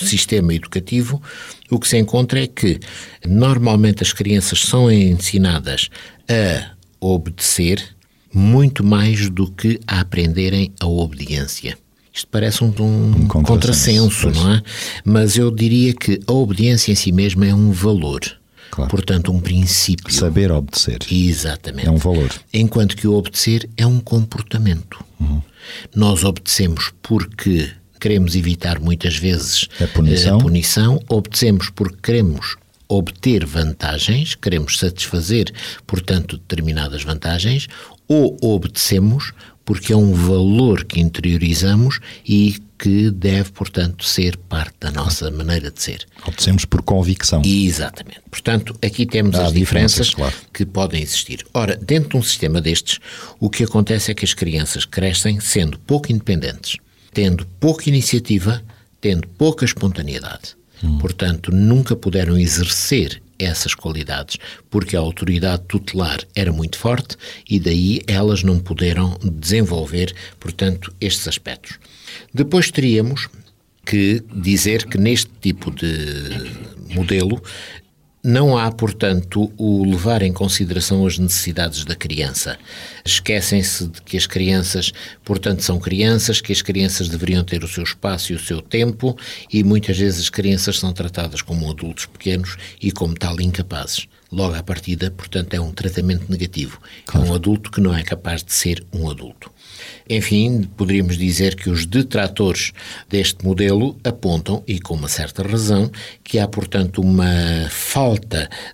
sistema 0.00 0.54
educativo, 0.54 1.22
o 1.70 1.78
que 1.78 1.88
se 1.88 1.98
encontra 1.98 2.42
é 2.42 2.46
que 2.46 2.80
normalmente 3.26 4.02
as 4.02 4.12
crianças 4.12 4.60
são 4.60 4.90
ensinadas 4.90 5.88
a 6.28 6.74
obedecer 7.00 7.96
muito 8.32 8.84
mais 8.84 9.30
do 9.30 9.50
que 9.50 9.80
a 9.86 10.00
aprenderem 10.00 10.72
a 10.80 10.86
obediência. 10.86 11.78
Isto 12.12 12.28
parece 12.30 12.64
um, 12.64 12.74
um, 12.80 13.10
um 13.10 13.28
contrassenso, 13.28 14.30
não 14.30 14.54
é? 14.54 14.62
Mas 15.04 15.36
eu 15.36 15.50
diria 15.50 15.94
que 15.94 16.20
a 16.26 16.32
obediência 16.32 16.90
em 16.90 16.94
si 16.94 17.12
mesma 17.12 17.46
é 17.46 17.54
um 17.54 17.70
valor. 17.70 18.20
Claro. 18.70 18.90
Portanto, 18.90 19.32
um 19.32 19.40
princípio. 19.40 20.12
Saber 20.12 20.52
obedecer. 20.52 20.98
Exatamente. 21.10 21.88
É 21.88 21.90
um 21.90 21.96
valor. 21.96 22.32
Enquanto 22.52 22.96
que 22.96 23.06
o 23.06 23.14
obedecer 23.14 23.68
é 23.76 23.86
um 23.86 24.00
comportamento. 24.00 25.04
Uhum. 25.20 25.42
Nós 25.94 26.24
obedecemos 26.24 26.92
porque 27.02 27.70
queremos 28.00 28.36
evitar 28.36 28.78
muitas 28.78 29.16
vezes 29.16 29.68
a 29.80 29.86
punição. 29.88 30.38
a 30.38 30.42
punição, 30.42 31.02
obedecemos 31.08 31.70
porque 31.70 31.98
queremos 32.02 32.56
obter 32.88 33.44
vantagens, 33.44 34.34
queremos 34.34 34.78
satisfazer, 34.78 35.52
portanto, 35.86 36.38
determinadas 36.38 37.02
vantagens, 37.02 37.68
ou 38.06 38.38
obedecemos 38.40 39.32
porque 39.68 39.92
é 39.92 39.96
um 39.96 40.14
valor 40.14 40.82
que 40.82 40.98
interiorizamos 40.98 42.00
e 42.26 42.56
que 42.78 43.10
deve, 43.10 43.52
portanto, 43.52 44.02
ser 44.02 44.34
parte 44.34 44.74
da 44.80 44.90
nossa 44.90 45.30
maneira 45.30 45.70
de 45.70 45.82
ser. 45.82 46.06
Obedecemos 46.26 46.64
por 46.64 46.80
convicção. 46.80 47.42
Exatamente. 47.44 48.22
Portanto, 48.30 48.74
aqui 48.82 49.04
temos 49.04 49.34
Há 49.34 49.44
as 49.44 49.52
diferenças, 49.52 50.06
diferenças 50.06 50.14
claro. 50.14 50.34
que 50.54 50.64
podem 50.64 51.02
existir. 51.02 51.44
Ora, 51.52 51.76
dentro 51.76 52.08
de 52.08 52.16
um 52.16 52.22
sistema 52.22 52.62
destes, 52.62 52.98
o 53.38 53.50
que 53.50 53.62
acontece 53.62 54.10
é 54.10 54.14
que 54.14 54.24
as 54.24 54.32
crianças 54.32 54.86
crescem 54.86 55.38
sendo 55.38 55.78
pouco 55.80 56.10
independentes, 56.10 56.78
tendo 57.12 57.44
pouca 57.60 57.90
iniciativa, 57.90 58.62
tendo 59.02 59.28
pouca 59.28 59.66
espontaneidade. 59.66 60.56
Hum. 60.82 60.96
Portanto, 60.96 61.52
nunca 61.52 61.94
puderam 61.94 62.38
exercer 62.38 63.20
essas 63.38 63.74
qualidades, 63.74 64.38
porque 64.70 64.96
a 64.96 65.00
autoridade 65.00 65.62
tutelar 65.68 66.20
era 66.34 66.52
muito 66.52 66.78
forte 66.78 67.16
e 67.48 67.58
daí 67.60 68.02
elas 68.06 68.42
não 68.42 68.58
puderam 68.58 69.18
desenvolver, 69.22 70.14
portanto, 70.40 70.92
estes 71.00 71.28
aspectos. 71.28 71.78
Depois 72.32 72.70
teríamos 72.70 73.28
que 73.84 74.22
dizer 74.34 74.84
que 74.86 74.98
neste 74.98 75.30
tipo 75.40 75.70
de 75.70 75.88
modelo 76.94 77.42
não 78.28 78.58
há, 78.58 78.70
portanto, 78.70 79.50
o 79.56 79.82
levar 79.86 80.20
em 80.20 80.34
consideração 80.34 81.06
as 81.06 81.18
necessidades 81.18 81.82
da 81.86 81.94
criança. 81.94 82.58
Esquecem-se 83.02 83.88
de 83.88 84.02
que 84.02 84.18
as 84.18 84.26
crianças, 84.26 84.92
portanto, 85.24 85.62
são 85.62 85.78
crianças, 85.78 86.38
que 86.38 86.52
as 86.52 86.60
crianças 86.60 87.08
deveriam 87.08 87.42
ter 87.42 87.64
o 87.64 87.68
seu 87.68 87.82
espaço 87.82 88.30
e 88.30 88.36
o 88.36 88.38
seu 88.38 88.60
tempo, 88.60 89.16
e 89.50 89.64
muitas 89.64 89.96
vezes 89.96 90.20
as 90.20 90.28
crianças 90.28 90.78
são 90.78 90.92
tratadas 90.92 91.40
como 91.40 91.70
adultos 91.70 92.04
pequenos 92.04 92.58
e, 92.82 92.92
como 92.92 93.14
tal, 93.14 93.40
incapazes. 93.40 94.06
logo 94.30 94.54
à 94.54 94.62
partida, 94.62 95.10
portanto, 95.10 95.54
é 95.54 95.60
um 95.60 95.72
tratamento 95.72 96.30
negativo. 96.30 96.78
Claro. 97.06 97.26
É 97.26 97.30
um 97.30 97.34
adulto 97.34 97.70
que 97.70 97.80
não 97.80 97.94
é 97.94 98.02
capaz 98.02 98.44
de 98.44 98.52
ser 98.52 98.84
um 98.92 99.08
adulto. 99.10 99.50
Enfim, 100.08 100.62
poderíamos 100.76 101.16
dizer 101.16 101.54
que 101.54 101.70
os 101.70 101.86
detratores 101.86 102.72
deste 103.08 103.44
modelo 103.44 103.96
apontam, 104.04 104.62
e 104.66 104.80
com 104.80 104.94
uma 104.94 105.08
certa 105.08 105.42
razão, 105.42 105.90
que 106.22 106.38
há, 106.38 106.48
portanto, 106.48 107.00
uma 107.00 107.68
falta 107.70 108.17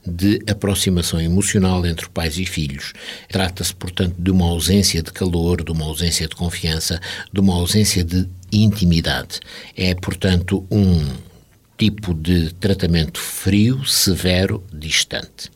de 0.06 0.40
aproximação 0.48 1.20
emocional 1.20 1.84
entre 1.86 2.08
pais 2.08 2.38
e 2.38 2.44
filhos. 2.44 2.92
Trata-se, 3.28 3.74
portanto, 3.74 4.14
de 4.18 4.30
uma 4.30 4.46
ausência 4.46 5.02
de 5.02 5.12
calor, 5.12 5.62
de 5.62 5.72
uma 5.72 5.84
ausência 5.84 6.28
de 6.28 6.34
confiança, 6.34 7.00
de 7.32 7.40
uma 7.40 7.54
ausência 7.54 8.04
de 8.04 8.28
intimidade. 8.52 9.40
É, 9.76 9.94
portanto, 9.94 10.66
um 10.70 11.06
tipo 11.76 12.14
de 12.14 12.52
tratamento 12.54 13.18
frio, 13.20 13.84
severo, 13.84 14.62
distante. 14.72 15.52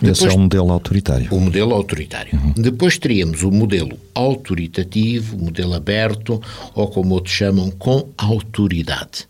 Depois, 0.00 0.18
Esse 0.18 0.26
é 0.28 0.30
o 0.32 0.38
modelo 0.38 0.72
autoritário. 0.72 1.28
O 1.30 1.40
modelo 1.40 1.74
autoritário. 1.74 2.38
Uhum. 2.38 2.52
Depois 2.56 2.98
teríamos 2.98 3.42
o 3.42 3.50
modelo 3.50 3.98
autoritativo, 4.14 5.36
modelo 5.36 5.74
aberto, 5.74 6.40
ou 6.74 6.88
como 6.88 7.14
outros 7.14 7.34
chamam, 7.34 7.70
com 7.70 8.08
autoridade. 8.16 9.28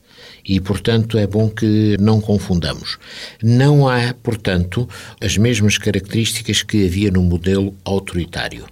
E, 0.51 0.59
portanto, 0.59 1.17
é 1.17 1.29
bom 1.29 1.49
que 1.49 1.97
não 2.01 2.21
confundamos. 2.21 2.99
Não 3.41 3.89
há, 3.89 4.13
portanto, 4.13 4.89
as 5.21 5.37
mesmas 5.37 5.79
características 5.79 6.65
que 6.65 6.85
havia 6.85 7.09
no 7.09 7.23
modelo 7.23 7.73
autoritário. 7.85 8.67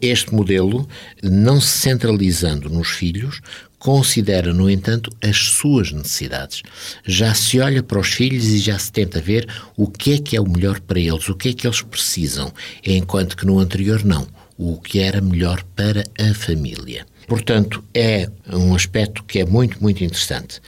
Este 0.00 0.32
modelo, 0.32 0.88
não 1.20 1.60
se 1.60 1.78
centralizando 1.78 2.70
nos 2.70 2.90
filhos, 2.90 3.40
considera, 3.76 4.54
no 4.54 4.70
entanto, 4.70 5.10
as 5.20 5.36
suas 5.36 5.90
necessidades. 5.90 6.62
Já 7.04 7.34
se 7.34 7.58
olha 7.58 7.82
para 7.82 7.98
os 7.98 8.14
filhos 8.14 8.44
e 8.44 8.58
já 8.58 8.78
se 8.78 8.92
tenta 8.92 9.20
ver 9.20 9.48
o 9.76 9.88
que 9.88 10.12
é 10.12 10.18
que 10.18 10.36
é 10.36 10.40
o 10.40 10.48
melhor 10.48 10.78
para 10.78 11.00
eles, 11.00 11.28
o 11.28 11.34
que 11.34 11.48
é 11.48 11.52
que 11.52 11.66
eles 11.66 11.82
precisam, 11.82 12.52
enquanto 12.86 13.36
que 13.36 13.44
no 13.44 13.58
anterior 13.58 14.04
não, 14.04 14.28
o 14.56 14.80
que 14.80 15.00
era 15.00 15.20
melhor 15.20 15.64
para 15.74 16.04
a 16.20 16.32
família. 16.34 17.04
Portanto, 17.26 17.82
é 17.92 18.28
um 18.52 18.74
aspecto 18.74 19.24
que 19.24 19.40
é 19.40 19.44
muito, 19.44 19.82
muito 19.82 20.04
interessante. 20.04 20.60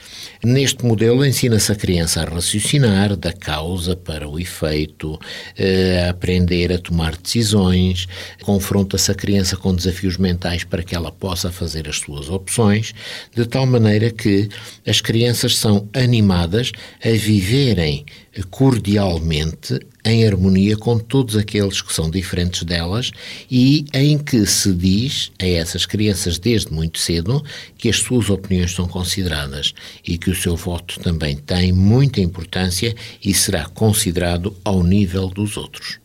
Neste 0.43 0.85
modelo, 0.85 1.25
ensina-se 1.25 1.71
a 1.71 1.75
criança 1.75 2.21
a 2.21 2.25
raciocinar 2.25 3.15
da 3.15 3.31
causa 3.31 3.95
para 3.95 4.27
o 4.27 4.37
efeito, 4.37 5.17
eh, 5.57 6.03
a 6.05 6.09
aprender 6.09 6.73
a 6.73 6.77
tomar 6.77 7.15
decisões, 7.15 8.07
confronta-se 8.41 9.09
a 9.09 9.15
criança 9.15 9.55
com 9.55 9.73
desafios 9.73 10.17
mentais 10.17 10.65
para 10.65 10.83
que 10.83 10.95
ela 10.95 11.11
possa 11.11 11.49
fazer 11.51 11.87
as 11.87 11.97
suas 11.97 12.29
opções, 12.29 12.93
de 13.33 13.45
tal 13.45 13.65
maneira 13.65 14.11
que 14.11 14.49
as 14.85 14.99
crianças 14.99 15.57
são 15.57 15.87
animadas 15.93 16.73
a 17.03 17.09
viverem 17.09 18.05
cordialmente 18.49 19.79
em 20.05 20.25
harmonia 20.25 20.77
com 20.77 20.97
todos 20.97 21.35
aqueles 21.35 21.81
que 21.81 21.93
são 21.93 22.09
diferentes 22.09 22.63
delas 22.63 23.11
e 23.49 23.85
em 23.93 24.17
que 24.17 24.45
se 24.45 24.73
diz 24.73 25.31
a 25.39 25.45
essas 25.45 25.85
crianças 25.85 26.37
desde 26.37 26.71
muito 26.71 26.99
cedo 26.99 27.43
que 27.77 27.89
as 27.89 27.97
suas 27.97 28.29
opiniões 28.29 28.71
são 28.71 28.87
consideradas 28.87 29.73
e 30.07 30.17
que 30.17 30.29
o 30.29 30.35
seu 30.35 30.55
voto 30.55 30.99
também 30.99 31.35
tem 31.35 31.71
muita 31.71 32.21
importância 32.21 32.95
e 33.23 33.33
será 33.33 33.65
considerado 33.65 34.55
ao 34.63 34.83
nível 34.83 35.27
dos 35.27 35.57
outros. 35.57 35.99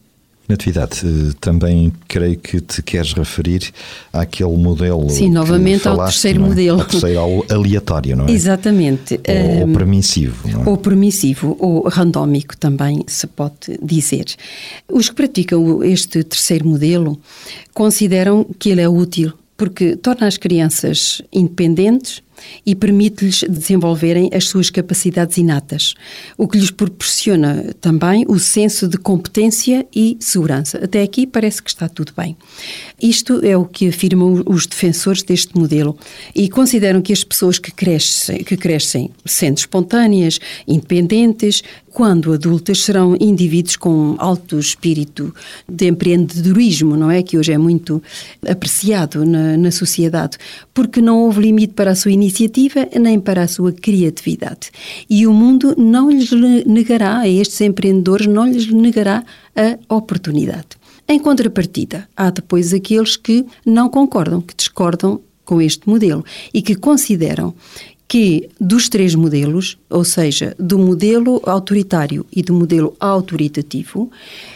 Natividade, 0.48 1.00
eh, 1.04 1.32
também 1.40 1.92
creio 2.06 2.38
que 2.38 2.60
te 2.60 2.82
queres 2.82 3.12
referir 3.14 3.72
àquele 4.12 4.56
modelo. 4.56 5.08
Sim, 5.08 5.30
novamente 5.30 5.84
falaste, 5.84 6.00
ao 6.00 6.06
terceiro 6.06 6.44
é? 6.44 6.48
modelo. 6.48 6.80
Ao 6.80 6.86
terceiro, 6.86 7.46
aleatório, 7.50 8.16
não 8.16 8.26
é? 8.26 8.30
Exatamente. 8.30 9.20
Ou, 9.26 9.66
um, 9.66 9.72
permissivo. 9.72 10.48
Não 10.48 10.62
é? 10.62 10.68
Ou 10.68 10.76
permissivo, 10.76 11.56
ou 11.58 11.88
randómico 11.88 12.56
também 12.56 13.04
se 13.06 13.26
pode 13.26 13.78
dizer. 13.82 14.26
Os 14.92 15.08
que 15.08 15.14
praticam 15.14 15.82
este 15.82 16.22
terceiro 16.22 16.68
modelo 16.68 17.18
consideram 17.72 18.44
que 18.58 18.68
ele 18.68 18.82
é 18.82 18.88
útil 18.88 19.32
porque 19.56 19.96
torna 19.96 20.26
as 20.26 20.36
crianças 20.36 21.22
independentes, 21.32 22.22
e 22.64 22.74
permite-lhes 22.74 23.44
desenvolverem 23.48 24.30
as 24.32 24.48
suas 24.48 24.70
capacidades 24.70 25.36
inatas, 25.36 25.94
o 26.36 26.48
que 26.48 26.58
lhes 26.58 26.70
proporciona 26.70 27.74
também 27.80 28.24
o 28.28 28.38
senso 28.38 28.88
de 28.88 28.96
competência 28.96 29.86
e 29.94 30.16
segurança. 30.20 30.78
Até 30.82 31.02
aqui 31.02 31.26
parece 31.26 31.62
que 31.62 31.70
está 31.70 31.88
tudo 31.88 32.12
bem. 32.16 32.36
Isto 33.00 33.44
é 33.44 33.56
o 33.56 33.64
que 33.64 33.88
afirmam 33.88 34.42
os 34.46 34.66
defensores 34.66 35.22
deste 35.22 35.56
modelo 35.56 35.96
e 36.34 36.48
consideram 36.48 37.02
que 37.02 37.12
as 37.12 37.24
pessoas 37.24 37.58
que 37.58 37.70
crescem, 37.70 38.42
que 38.44 38.56
crescem 38.56 39.10
sendo 39.24 39.58
espontâneas, 39.58 40.38
independentes, 40.66 41.62
quando 41.94 42.32
adultas 42.32 42.82
serão 42.82 43.16
indivíduos 43.20 43.76
com 43.76 44.16
alto 44.18 44.58
espírito 44.58 45.32
de 45.68 45.86
empreendedorismo, 45.86 46.96
não 46.96 47.08
é? 47.08 47.22
Que 47.22 47.38
hoje 47.38 47.52
é 47.52 47.56
muito 47.56 48.02
apreciado 48.44 49.24
na, 49.24 49.56
na 49.56 49.70
sociedade, 49.70 50.36
porque 50.74 51.00
não 51.00 51.20
houve 51.20 51.42
limite 51.42 51.72
para 51.72 51.92
a 51.92 51.94
sua 51.94 52.10
iniciativa 52.10 52.88
nem 53.00 53.20
para 53.20 53.42
a 53.42 53.48
sua 53.48 53.70
criatividade. 53.70 54.72
E 55.08 55.24
o 55.24 55.32
mundo 55.32 55.72
não 55.78 56.10
lhes 56.10 56.32
negará, 56.66 57.18
a 57.20 57.28
estes 57.28 57.60
empreendedores, 57.60 58.26
não 58.26 58.44
lhes 58.44 58.66
negará 58.66 59.22
a 59.54 59.94
oportunidade. 59.94 60.70
Em 61.06 61.20
contrapartida, 61.20 62.08
há 62.16 62.28
depois 62.28 62.74
aqueles 62.74 63.16
que 63.16 63.46
não 63.64 63.88
concordam, 63.88 64.40
que 64.40 64.56
discordam 64.56 65.20
com 65.44 65.60
este 65.60 65.88
modelo 65.88 66.24
e 66.52 66.62
que 66.62 66.74
consideram 66.74 67.54
que 68.06 68.48
dos 68.60 68.88
três 68.88 69.14
modelos, 69.14 69.78
ou 69.88 70.04
seja, 70.04 70.54
do 70.58 70.78
modelo 70.78 71.40
autoritário 71.44 72.26
e 72.32 72.42
do 72.42 72.54
modelo 72.54 72.94
autoritativo, 73.00 74.10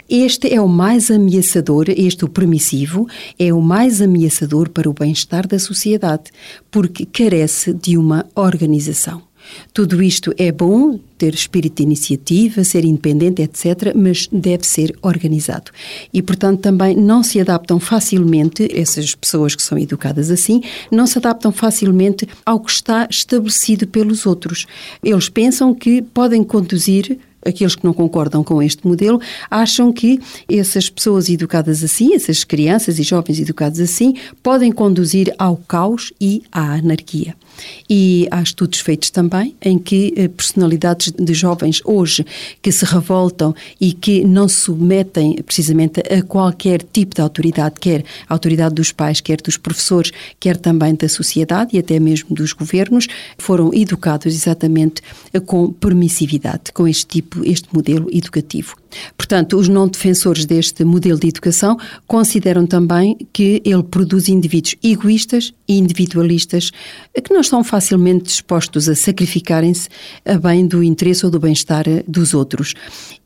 este 0.09 0.53
é 0.53 0.61
o 0.61 0.69
mais 0.69 1.11
ameaçador, 1.11 1.87
este 1.89 2.25
o 2.25 2.29
permissivo, 2.29 3.07
é 3.39 3.53
o 3.53 3.61
mais 3.61 4.01
ameaçador 4.01 4.69
para 4.69 4.89
o 4.89 4.93
bem-estar 4.93 5.47
da 5.47 5.59
sociedade, 5.59 6.25
porque 6.71 7.07
carece 7.07 7.73
de 7.73 7.97
uma 7.97 8.27
organização. 8.35 9.28
Tudo 9.73 10.03
isto 10.03 10.33
é 10.37 10.51
bom, 10.51 10.99
ter 11.17 11.35
espírito 11.35 11.77
de 11.77 11.83
iniciativa, 11.83 12.65
ser 12.65 12.85
independente, 12.85 13.43
etc., 13.43 13.93
mas 13.95 14.29
deve 14.33 14.67
ser 14.67 14.97
organizado. 15.03 15.71
E, 16.13 16.23
portanto, 16.23 16.61
também 16.61 16.97
não 16.97 17.23
se 17.23 17.41
adaptam 17.41 17.81
facilmente, 17.81 18.69
essas 18.73 19.15
pessoas 19.15 19.55
que 19.55 19.63
são 19.63 19.79
educadas 19.79 20.31
assim, 20.31 20.63
não 20.91 21.07
se 21.07 21.19
adaptam 21.19 21.51
facilmente 21.53 22.29
ao 22.45 22.61
que 22.61 22.71
está 22.71 23.09
estabelecido 23.11 23.87
pelos 23.87 24.27
outros. 24.27 24.67
Eles 25.03 25.29
pensam 25.29 25.75
que 25.75 26.03
podem 26.03 26.45
conduzir 26.45 27.19
aqueles 27.45 27.75
que 27.75 27.85
não 27.85 27.93
concordam 27.93 28.43
com 28.45 28.63
este 28.63 28.87
modelo 28.87 29.21
acham 29.51 29.93
que 29.93 30.21
essas 30.49 30.91
pessoas 30.91 31.29
educadas 31.29 31.83
assim, 31.83 32.15
essas 32.15 32.45
crianças 32.45 32.99
e 32.99 33.03
jovens 33.03 33.41
educados 33.41 33.81
assim, 33.81 34.15
podem 34.43 34.71
conduzir 34.71 35.35
ao 35.39 35.57
caos 35.57 36.13
e 36.21 36.43
à 36.53 36.75
anarquia. 36.75 37.35
E 37.88 38.27
há 38.31 38.42
estudos 38.42 38.81
feitos 38.81 39.11
também 39.11 39.55
em 39.62 39.79
que 39.79 40.12
eh, 40.16 40.29
personalidades 40.29 41.12
de 41.12 41.35
jovens 41.35 41.81
hoje 41.85 42.25
que 42.62 42.71
se 42.71 42.85
revoltam 42.85 43.55
e 43.81 43.92
que 43.92 44.25
não 44.25 44.49
se 44.49 44.57
submetem 44.62 45.37
precisamente 45.42 46.01
a 46.01 46.23
qualquer 46.23 46.83
tipo 46.83 47.14
de 47.14 47.21
autoridade, 47.21 47.77
quer 47.81 48.05
a 48.29 48.35
autoridade 48.35 48.75
dos 48.75 48.92
pais, 48.92 49.21
quer 49.21 49.40
dos 49.40 49.57
professores, 49.57 50.12
quer 50.38 50.57
também 50.57 50.94
da 50.94 51.09
sociedade 51.09 51.77
e 51.77 51.79
até 51.79 51.99
mesmo 51.99 52.35
dos 52.35 52.53
governos, 52.53 53.07
foram 53.38 53.73
educados 53.73 54.35
exatamente 54.35 55.03
com 55.47 55.73
permissividade, 55.73 56.73
com 56.73 56.87
este 56.87 57.07
tipo, 57.07 57.44
este 57.44 57.68
modelo 57.73 58.09
educativo. 58.12 58.77
Portanto, 59.16 59.57
os 59.57 59.68
não 59.68 59.88
defensores 59.88 60.44
deste 60.44 60.85
modelo 60.85 61.18
de 61.18 61.29
educação 61.29 61.77
consideram 62.07 62.66
também 62.66 63.16
que 63.33 63.61
ele 63.64 63.83
produz 63.83 64.29
indivíduos 64.29 64.74
egoístas 64.83 65.53
e 65.68 65.79
individualistas 65.79 66.70
que 67.22 67.33
não 67.33 67.40
estão 67.40 67.62
facilmente 67.62 68.24
dispostos 68.24 68.88
a 68.88 68.94
sacrificarem-se 68.94 69.88
a 70.24 70.38
bem 70.38 70.66
do 70.66 70.83
interesse 70.83 71.24
ou 71.24 71.31
do 71.31 71.38
bem-estar 71.38 71.85
dos 72.07 72.35
outros. 72.35 72.74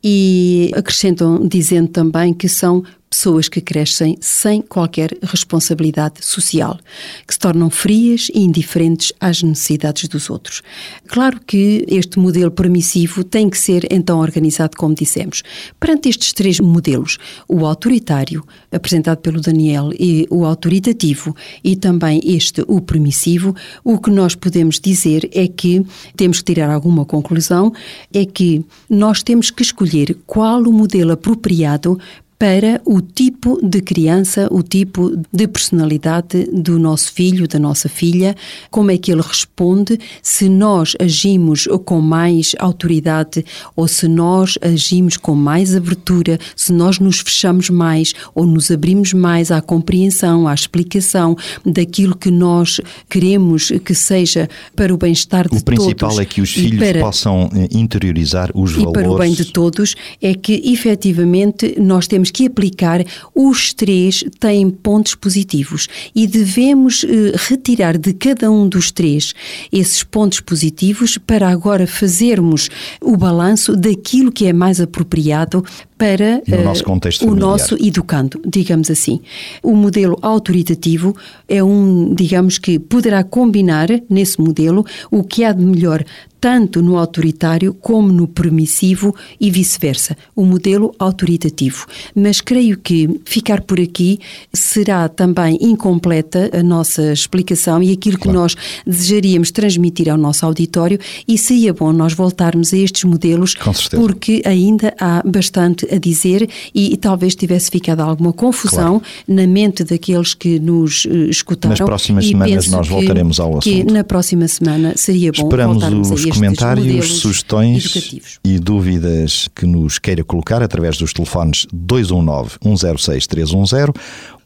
E 0.03 0.71
acrescentam 0.75 1.47
dizendo 1.47 1.87
também 1.87 2.33
que 2.33 2.49
são 2.49 2.83
pessoas 3.13 3.47
que 3.47 3.61
crescem 3.61 4.17
sem 4.19 4.59
qualquer 4.59 5.15
responsabilidade 5.21 6.25
social, 6.25 6.79
que 7.27 7.33
se 7.35 7.39
tornam 7.39 7.69
frias 7.69 8.27
e 8.33 8.39
indiferentes 8.39 9.13
às 9.19 9.43
necessidades 9.43 10.07
dos 10.07 10.31
outros. 10.31 10.63
Claro 11.07 11.39
que 11.45 11.85
este 11.87 12.17
modelo 12.17 12.49
permissivo 12.49 13.23
tem 13.23 13.51
que 13.51 13.57
ser 13.57 13.85
então 13.91 14.19
organizado 14.19 14.75
como 14.75 14.95
dissemos. 14.95 15.43
Perante 15.79 16.09
estes 16.09 16.33
três 16.33 16.59
modelos, 16.59 17.19
o 17.47 17.67
autoritário, 17.67 18.43
apresentado 18.71 19.19
pelo 19.19 19.39
Daniel, 19.39 19.91
e 19.93 20.25
o 20.31 20.43
autoritativo 20.43 21.35
e 21.63 21.75
também 21.75 22.19
este, 22.25 22.63
o 22.67 22.81
permissivo, 22.81 23.55
o 23.83 23.99
que 23.99 24.09
nós 24.09 24.33
podemos 24.33 24.79
dizer 24.79 25.29
é 25.31 25.47
que 25.47 25.85
temos 26.17 26.39
que 26.39 26.45
tirar 26.45 26.71
alguma 26.71 27.05
conclusão, 27.05 27.71
é 28.11 28.25
que 28.25 28.65
nós 28.89 29.21
temos 29.21 29.51
que 29.51 29.61
escolher 29.61 30.17
qual 30.25 30.63
o 30.63 30.73
modelo 30.73 31.11
apropriado 31.11 31.99
para 32.43 32.81
o 32.83 32.99
tipo 32.99 33.57
de 33.65 33.79
criança, 33.79 34.49
o 34.51 34.61
tipo 34.61 35.17
de 35.31 35.47
personalidade 35.47 36.43
do 36.51 36.77
nosso 36.77 37.13
filho, 37.13 37.47
da 37.47 37.57
nossa 37.57 37.87
filha, 37.87 38.35
como 38.69 38.91
é 38.91 38.97
que 38.97 39.13
ele 39.13 39.21
responde, 39.21 39.97
se 40.21 40.49
nós 40.49 40.93
agimos 40.99 41.69
com 41.85 42.01
mais 42.01 42.53
autoridade 42.59 43.45
ou 43.77 43.87
se 43.87 44.09
nós 44.09 44.57
agimos 44.61 45.15
com 45.15 45.33
mais 45.35 45.73
abertura, 45.73 46.37
se 46.53 46.73
nós 46.73 46.99
nos 46.99 47.21
fechamos 47.21 47.69
mais 47.69 48.11
ou 48.35 48.45
nos 48.45 48.69
abrimos 48.69 49.13
mais 49.13 49.49
à 49.49 49.61
compreensão, 49.61 50.45
à 50.45 50.53
explicação 50.53 51.37
daquilo 51.65 52.13
que 52.13 52.29
nós 52.29 52.81
queremos 53.09 53.71
que 53.85 53.95
seja 53.95 54.49
para 54.75 54.93
o 54.93 54.97
bem-estar 54.97 55.43
de 55.43 55.51
todos. 55.51 55.61
O 55.61 55.63
principal 55.63 56.19
é 56.19 56.25
que 56.25 56.41
os 56.41 56.51
filhos 56.51 56.79
para, 56.79 56.99
possam 56.99 57.49
eh, 57.55 57.69
interiorizar 57.71 58.51
os 58.53 58.71
e 58.71 58.79
valores. 58.79 58.89
E 58.89 59.01
para 59.01 59.09
o 59.09 59.17
bem 59.17 59.31
de 59.31 59.45
todos 59.45 59.95
é 60.21 60.33
que 60.33 60.61
efetivamente 60.65 61.75
nós 61.79 62.05
temos 62.05 62.32
que 62.33 62.47
aplicar 62.47 63.05
os 63.35 63.73
três 63.73 64.23
têm 64.39 64.69
pontos 64.69 65.13
positivos 65.13 65.87
e 66.15 66.25
devemos 66.25 67.03
eh, 67.03 67.33
retirar 67.35 67.97
de 67.97 68.13
cada 68.13 68.49
um 68.49 68.67
dos 68.67 68.91
três 68.91 69.33
esses 69.71 70.03
pontos 70.03 70.39
positivos 70.39 71.17
para 71.17 71.47
agora 71.47 71.85
fazermos 71.85 72.69
o 72.99 73.15
balanço 73.15 73.75
daquilo 73.75 74.31
que 74.31 74.47
é 74.47 74.53
mais 74.53 74.81
apropriado 74.81 75.63
para 75.97 76.41
no 76.47 76.63
nosso 76.63 76.83
contexto 76.83 77.25
uh, 77.25 77.31
o 77.31 77.35
nosso 77.35 77.75
educando, 77.75 78.41
digamos 78.45 78.89
assim. 78.89 79.21
O 79.61 79.73
modelo 79.75 80.17
autoritativo 80.21 81.15
é 81.47 81.63
um, 81.63 82.13
digamos 82.13 82.57
que 82.57 82.79
poderá 82.79 83.23
combinar 83.23 83.87
nesse 84.09 84.41
modelo 84.41 84.85
o 85.09 85.23
que 85.23 85.43
há 85.43 85.53
de 85.53 85.63
melhor 85.63 86.03
tanto 86.43 86.81
no 86.81 86.97
autoritário 86.97 87.73
como 87.73 88.11
no 88.11 88.27
permissivo 88.27 89.15
e 89.39 89.49
vice-versa, 89.49 90.17
o 90.35 90.43
modelo 90.43 90.93
autoritativo. 90.99 91.85
Mas 92.13 92.41
creio 92.41 92.77
que 92.77 93.21
ficar 93.23 93.61
por 93.61 93.79
aqui 93.79 94.19
será 94.51 95.07
também 95.07 95.57
incompleta 95.61 96.51
a 96.51 96.61
nossa 96.61 97.13
explicação 97.13 97.81
e 97.81 97.93
aquilo 97.93 98.17
que 98.17 98.23
claro. 98.23 98.39
nós 98.39 98.57
desejaríamos 98.85 99.51
transmitir 99.51 100.09
ao 100.09 100.17
nosso 100.17 100.45
auditório 100.45 100.99
e 101.25 101.37
seria 101.37 101.73
bom 101.73 101.93
nós 101.93 102.11
voltarmos 102.11 102.73
a 102.73 102.77
estes 102.77 103.05
modelos 103.05 103.55
porque 103.91 104.41
ainda 104.45 104.93
há 104.99 105.23
bastante 105.25 105.87
a 105.95 105.97
dizer 105.97 106.49
e, 106.75 106.91
e 106.91 106.97
talvez 106.97 107.35
tivesse 107.35 107.71
ficado 107.71 108.01
alguma 108.01 108.33
confusão 108.33 108.99
claro. 108.99 109.03
na 109.29 109.47
mente 109.47 109.85
daqueles 109.85 110.33
que 110.33 110.59
nos 110.59 111.05
uh, 111.05 111.29
escutaram. 111.29 111.69
Nas 111.69 111.79
próximas 111.79 112.27
semanas 112.27 112.67
nós 112.67 112.89
voltaremos 112.89 113.39
ao 113.39 113.59
assunto. 113.59 113.63
Que 113.63 113.85
na 113.85 114.03
próxima 114.03 114.45
semana 114.49 114.91
seria 114.97 115.31
bom 115.31 115.43
Esperamos 115.43 115.75
voltarmos 115.77 116.11
os 116.11 116.32
a 116.32 116.32
comentários, 116.33 117.19
sugestões 117.19 117.85
educativos. 117.85 118.39
e 118.43 118.59
dúvidas 118.59 119.49
que 119.55 119.65
nos 119.65 119.99
queira 119.99 120.23
colocar 120.23 120.61
através 120.61 120.97
dos 120.97 121.13
telefones 121.13 121.65
219 121.71 122.57
106 122.61 123.27
310. 123.27 123.89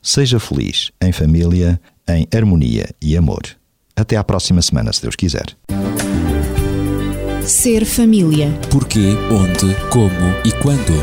Seja 0.01 0.39
feliz, 0.39 0.91
em 1.01 1.11
família, 1.11 1.79
em 2.07 2.27
harmonia 2.35 2.89
e 3.01 3.17
amor. 3.17 3.41
Até 3.95 4.15
à 4.15 4.23
próxima 4.23 4.61
semana, 4.61 4.93
se 4.93 5.01
Deus 5.01 5.15
quiser. 5.15 5.45
Ser 7.43 7.85
família. 7.85 8.51
Porquê, 8.69 9.15
onde, 9.31 9.73
como 9.89 10.11
e 10.45 10.51
quando. 10.61 10.93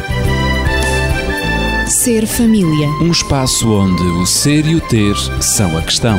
Ser 1.88 2.27
família. 2.27 2.88
Um 3.03 3.11
espaço 3.11 3.68
onde 3.70 4.03
o 4.03 4.27
ser 4.27 4.66
e 4.66 4.75
o 4.75 4.81
ter 4.81 5.14
são 5.40 5.77
a 5.77 5.83
questão. 5.83 6.18